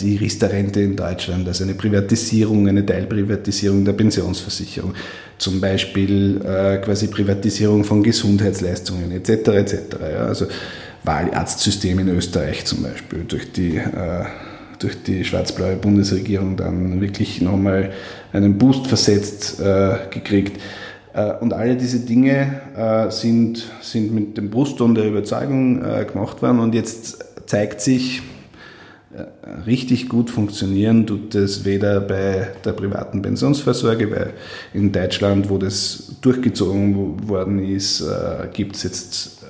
[0.00, 4.94] die Riester-Rente in Deutschland, also eine Privatisierung, eine Teilprivatisierung der Pensionsversicherung,
[5.36, 9.48] zum Beispiel äh, quasi Privatisierung von Gesundheitsleistungen etc.
[9.48, 9.76] etc.
[10.00, 10.46] Ja, also
[11.04, 14.24] Wahlarztsystem in Österreich zum Beispiel durch die äh,
[15.06, 17.92] die schwarz-blaue Bundesregierung dann wirklich nochmal
[18.32, 20.60] einen Boost versetzt äh, gekriegt.
[21.14, 26.60] Äh, und alle diese Dinge äh, sind, sind mit dem Brustton der Überzeugung gemacht worden
[26.60, 28.22] und jetzt zeigt sich,
[29.66, 34.32] richtig gut funktionieren tut es weder bei der privaten Pensionsvorsorge, weil
[34.74, 39.44] in Deutschland, wo das durchgezogen worden ist, äh, gibt es jetzt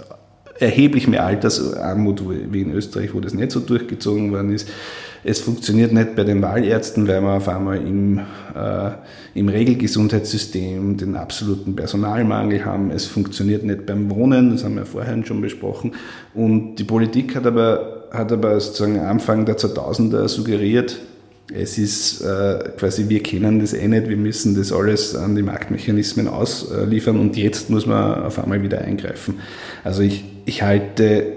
[0.58, 4.68] erheblich mehr Altersarmut wie in Österreich, wo das nicht so durchgezogen worden ist.
[5.28, 8.90] Es funktioniert nicht bei den Wahlärzten, weil wir auf einmal im, äh,
[9.34, 12.92] im Regelgesundheitssystem den absoluten Personalmangel haben.
[12.92, 15.92] Es funktioniert nicht beim Wohnen, das haben wir vorhin schon besprochen.
[16.32, 20.98] Und die Politik hat aber hat aber sozusagen Anfang der 2000er suggeriert,
[21.54, 25.42] es ist äh, quasi, wir kennen das eh nicht, wir müssen das alles an die
[25.42, 29.38] Marktmechanismen ausliefern und jetzt muss man auf einmal wieder eingreifen.
[29.84, 31.34] Also ich, ich halte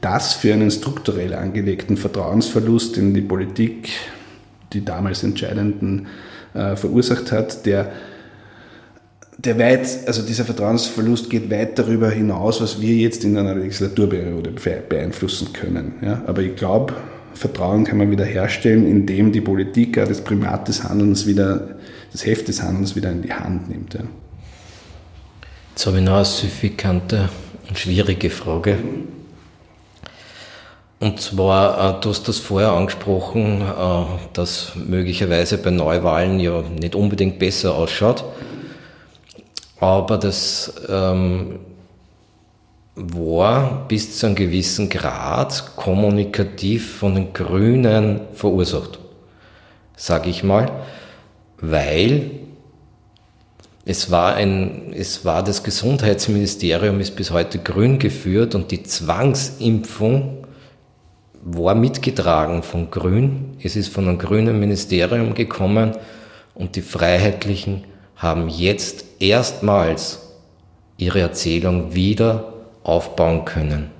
[0.00, 3.88] das für einen strukturell angelegten Vertrauensverlust in die Politik,
[4.72, 6.06] die damals Entscheidenden
[6.54, 7.90] äh, verursacht hat, der
[9.38, 14.52] der weit, also dieser Vertrauensverlust geht weit darüber hinaus, was wir jetzt in einer Legislaturperiode
[14.88, 15.94] beeinflussen können.
[16.02, 16.22] Ja?
[16.26, 16.94] Aber ich glaube,
[17.34, 21.76] Vertrauen kann man wieder herstellen, indem die Politik das Primat des Handelns wieder,
[22.12, 23.94] das Heft des Handelns wieder in die Hand nimmt.
[23.94, 24.00] Ja?
[25.72, 27.28] Jetzt habe ich noch eine signifikante
[27.68, 28.78] und schwierige Frage.
[30.98, 36.94] Und zwar, äh, du hast das vorher angesprochen, äh, dass möglicherweise bei Neuwahlen ja nicht
[36.94, 38.24] unbedingt besser ausschaut.
[39.78, 41.58] Aber das ähm,
[42.94, 48.98] war bis zu einem gewissen Grad kommunikativ von den Grünen verursacht,
[49.96, 50.70] sage ich mal,
[51.58, 52.30] weil
[53.84, 60.46] es war ein, es war das Gesundheitsministerium ist bis heute grün geführt und die Zwangsimpfung
[61.44, 63.56] war mitgetragen von Grün.
[63.62, 65.92] Es ist von einem grünen Ministerium gekommen
[66.54, 67.84] und die Freiheitlichen
[68.16, 70.20] haben jetzt erstmals
[70.96, 72.52] ihre Erzählung wieder
[72.82, 73.90] aufbauen können.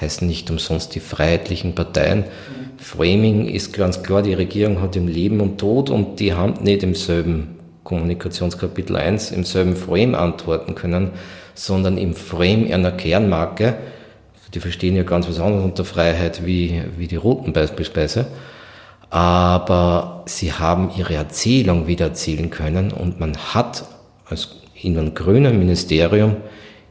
[0.00, 2.24] Heißen nicht umsonst die freiheitlichen Parteien.
[2.78, 6.82] Framing ist ganz klar, die Regierung hat im Leben und Tod und die haben nicht
[6.82, 11.10] im selben Kommunikationskapitel 1 im selben Frame antworten können,
[11.54, 13.76] sondern im Frame einer Kernmarke.
[14.54, 18.26] Die verstehen ja ganz was anderes unter Freiheit wie, wie die Roten beispielsweise
[19.10, 23.84] aber sie haben ihre Erzählung wieder erzählen können und man hat
[24.26, 26.36] als in einem grünen Ministerium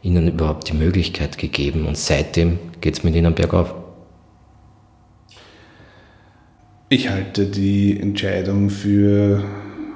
[0.02, 3.74] ihnen überhaupt die Möglichkeit gegeben und seitdem geht es mit ihnen bergauf.
[6.90, 9.44] Ich halte die Entscheidung für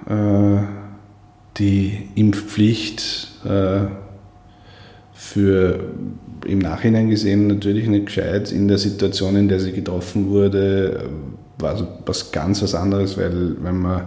[0.07, 0.63] äh,
[1.57, 3.85] die Impfpflicht äh,
[5.13, 5.79] für
[6.45, 8.51] im Nachhinein gesehen natürlich nicht gescheit.
[8.51, 11.09] In der Situation, in der sie getroffen wurde,
[11.59, 14.03] war also was ganz was anderes, weil wenn man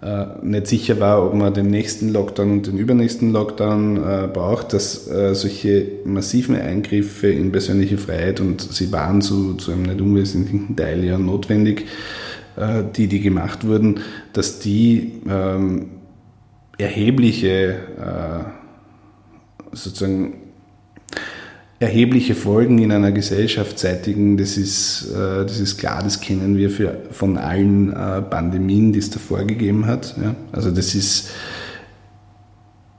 [0.00, 4.72] äh, nicht sicher war, ob man den nächsten Lockdown und den übernächsten Lockdown äh, braucht,
[4.72, 10.00] dass äh, solche massiven Eingriffe in persönliche Freiheit und sie waren zu, zu einem nicht
[10.00, 11.86] unwesentlichen Teil ja notwendig,
[12.56, 14.00] äh, die, die gemacht wurden,
[14.32, 15.90] dass die ähm,
[16.78, 18.44] erhebliche äh,
[19.72, 20.47] sozusagen
[21.80, 26.70] erhebliche Folgen in einer Gesellschaft zeitigen, das ist, äh, das ist klar, das kennen wir
[26.70, 30.16] für, von allen äh, Pandemien, die es davor gegeben hat.
[30.20, 30.34] Ja?
[30.50, 31.30] Also das ist,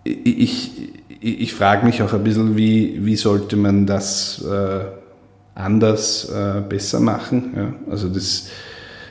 [0.06, 4.86] ich, ich, ich frage mich auch ein bisschen, wie, wie sollte man das äh,
[5.56, 6.32] anders
[6.70, 7.54] besser machen.
[7.54, 7.74] Ja?
[7.92, 8.48] Also das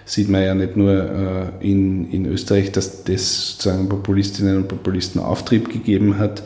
[0.06, 5.68] sieht man ja nicht nur in, in Österreich, dass das sozusagen Populistinnen und Populisten Auftrieb
[5.68, 6.42] gegeben hat,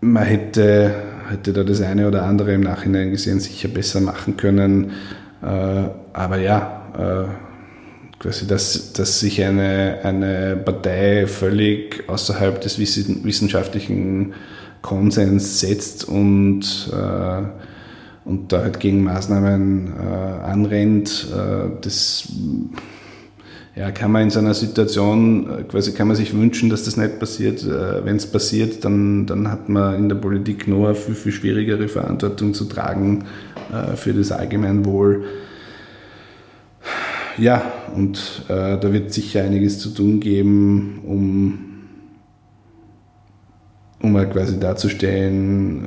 [0.00, 0.94] man hätte,
[1.28, 4.92] hätte da das eine oder andere im Nachhinein gesehen sicher besser machen können.
[5.42, 14.34] Äh, aber ja, äh, quasi, dass, dass sich eine, eine Partei völlig außerhalb des wissenschaftlichen
[14.82, 17.42] Konsens setzt und, äh,
[18.24, 21.28] und da halt gegen Maßnahmen anrennt,
[21.80, 22.28] das
[23.76, 27.20] ja, kann man in so Situation, äh, quasi kann man sich wünschen, dass das nicht
[27.20, 27.62] passiert.
[27.62, 31.32] Äh, Wenn es passiert, dann, dann hat man in der Politik nur eine viel, viel
[31.32, 33.24] schwierigere Verantwortung zu tragen
[33.72, 35.24] äh, für das Allgemeinwohl.
[37.38, 37.62] Ja,
[37.94, 41.58] und da wird sicher einiges zu tun geben, um,
[44.02, 45.86] um halt quasi darzustellen,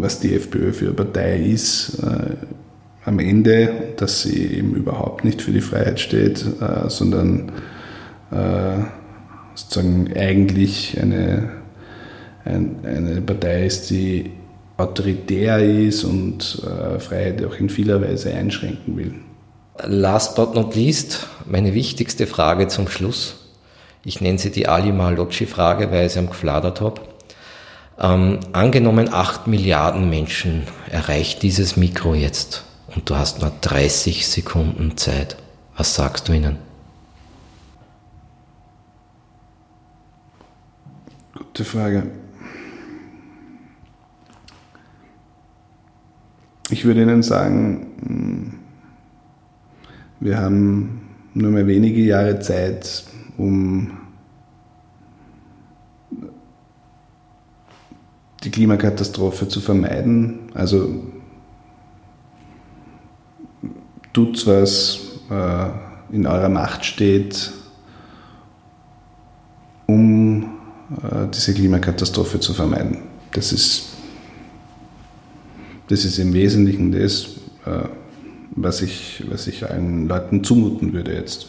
[0.00, 1.98] was die FPÖ für eine Partei ist.
[3.10, 7.50] Am Ende, dass sie eben überhaupt nicht für die Freiheit steht, äh, sondern
[8.30, 8.84] äh,
[9.54, 11.50] sozusagen eigentlich eine,
[12.44, 14.30] ein, eine Partei ist, die
[14.76, 19.14] autoritär ist und äh, Freiheit auch in vieler Weise einschränken will.
[19.84, 23.36] Last but not least, meine wichtigste Frage zum Schluss.
[24.04, 27.00] Ich nenne sie die Ali Malocci-Frage, weil ich sie am gefladert habe.
[27.98, 32.64] Ähm, angenommen, 8 Milliarden Menschen erreicht dieses Mikro jetzt
[32.94, 35.36] und du hast nur 30 Sekunden Zeit.
[35.76, 36.56] Was sagst du ihnen?
[41.34, 42.10] Gute Frage.
[46.70, 48.54] Ich würde Ihnen sagen, hm,
[50.20, 51.00] wir haben
[51.34, 53.04] nur mehr wenige Jahre Zeit,
[53.36, 53.90] um
[58.44, 60.50] die Klimakatastrophe zu vermeiden.
[60.54, 61.09] Also
[64.12, 64.98] tut, was
[65.30, 67.52] äh, in eurer Macht steht,
[69.86, 70.42] um
[71.02, 72.98] äh, diese Klimakatastrophe zu vermeiden.
[73.32, 73.88] Das ist,
[75.88, 77.26] das ist im Wesentlichen das,
[77.64, 77.88] äh,
[78.52, 81.46] was, ich, was ich allen Leuten zumuten würde jetzt.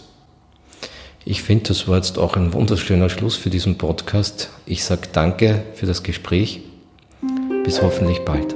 [1.23, 4.49] Ich finde, das war jetzt auch ein wunderschöner Schluss für diesen Podcast.
[4.65, 6.61] Ich sage danke für das Gespräch.
[7.63, 8.55] Bis hoffentlich bald.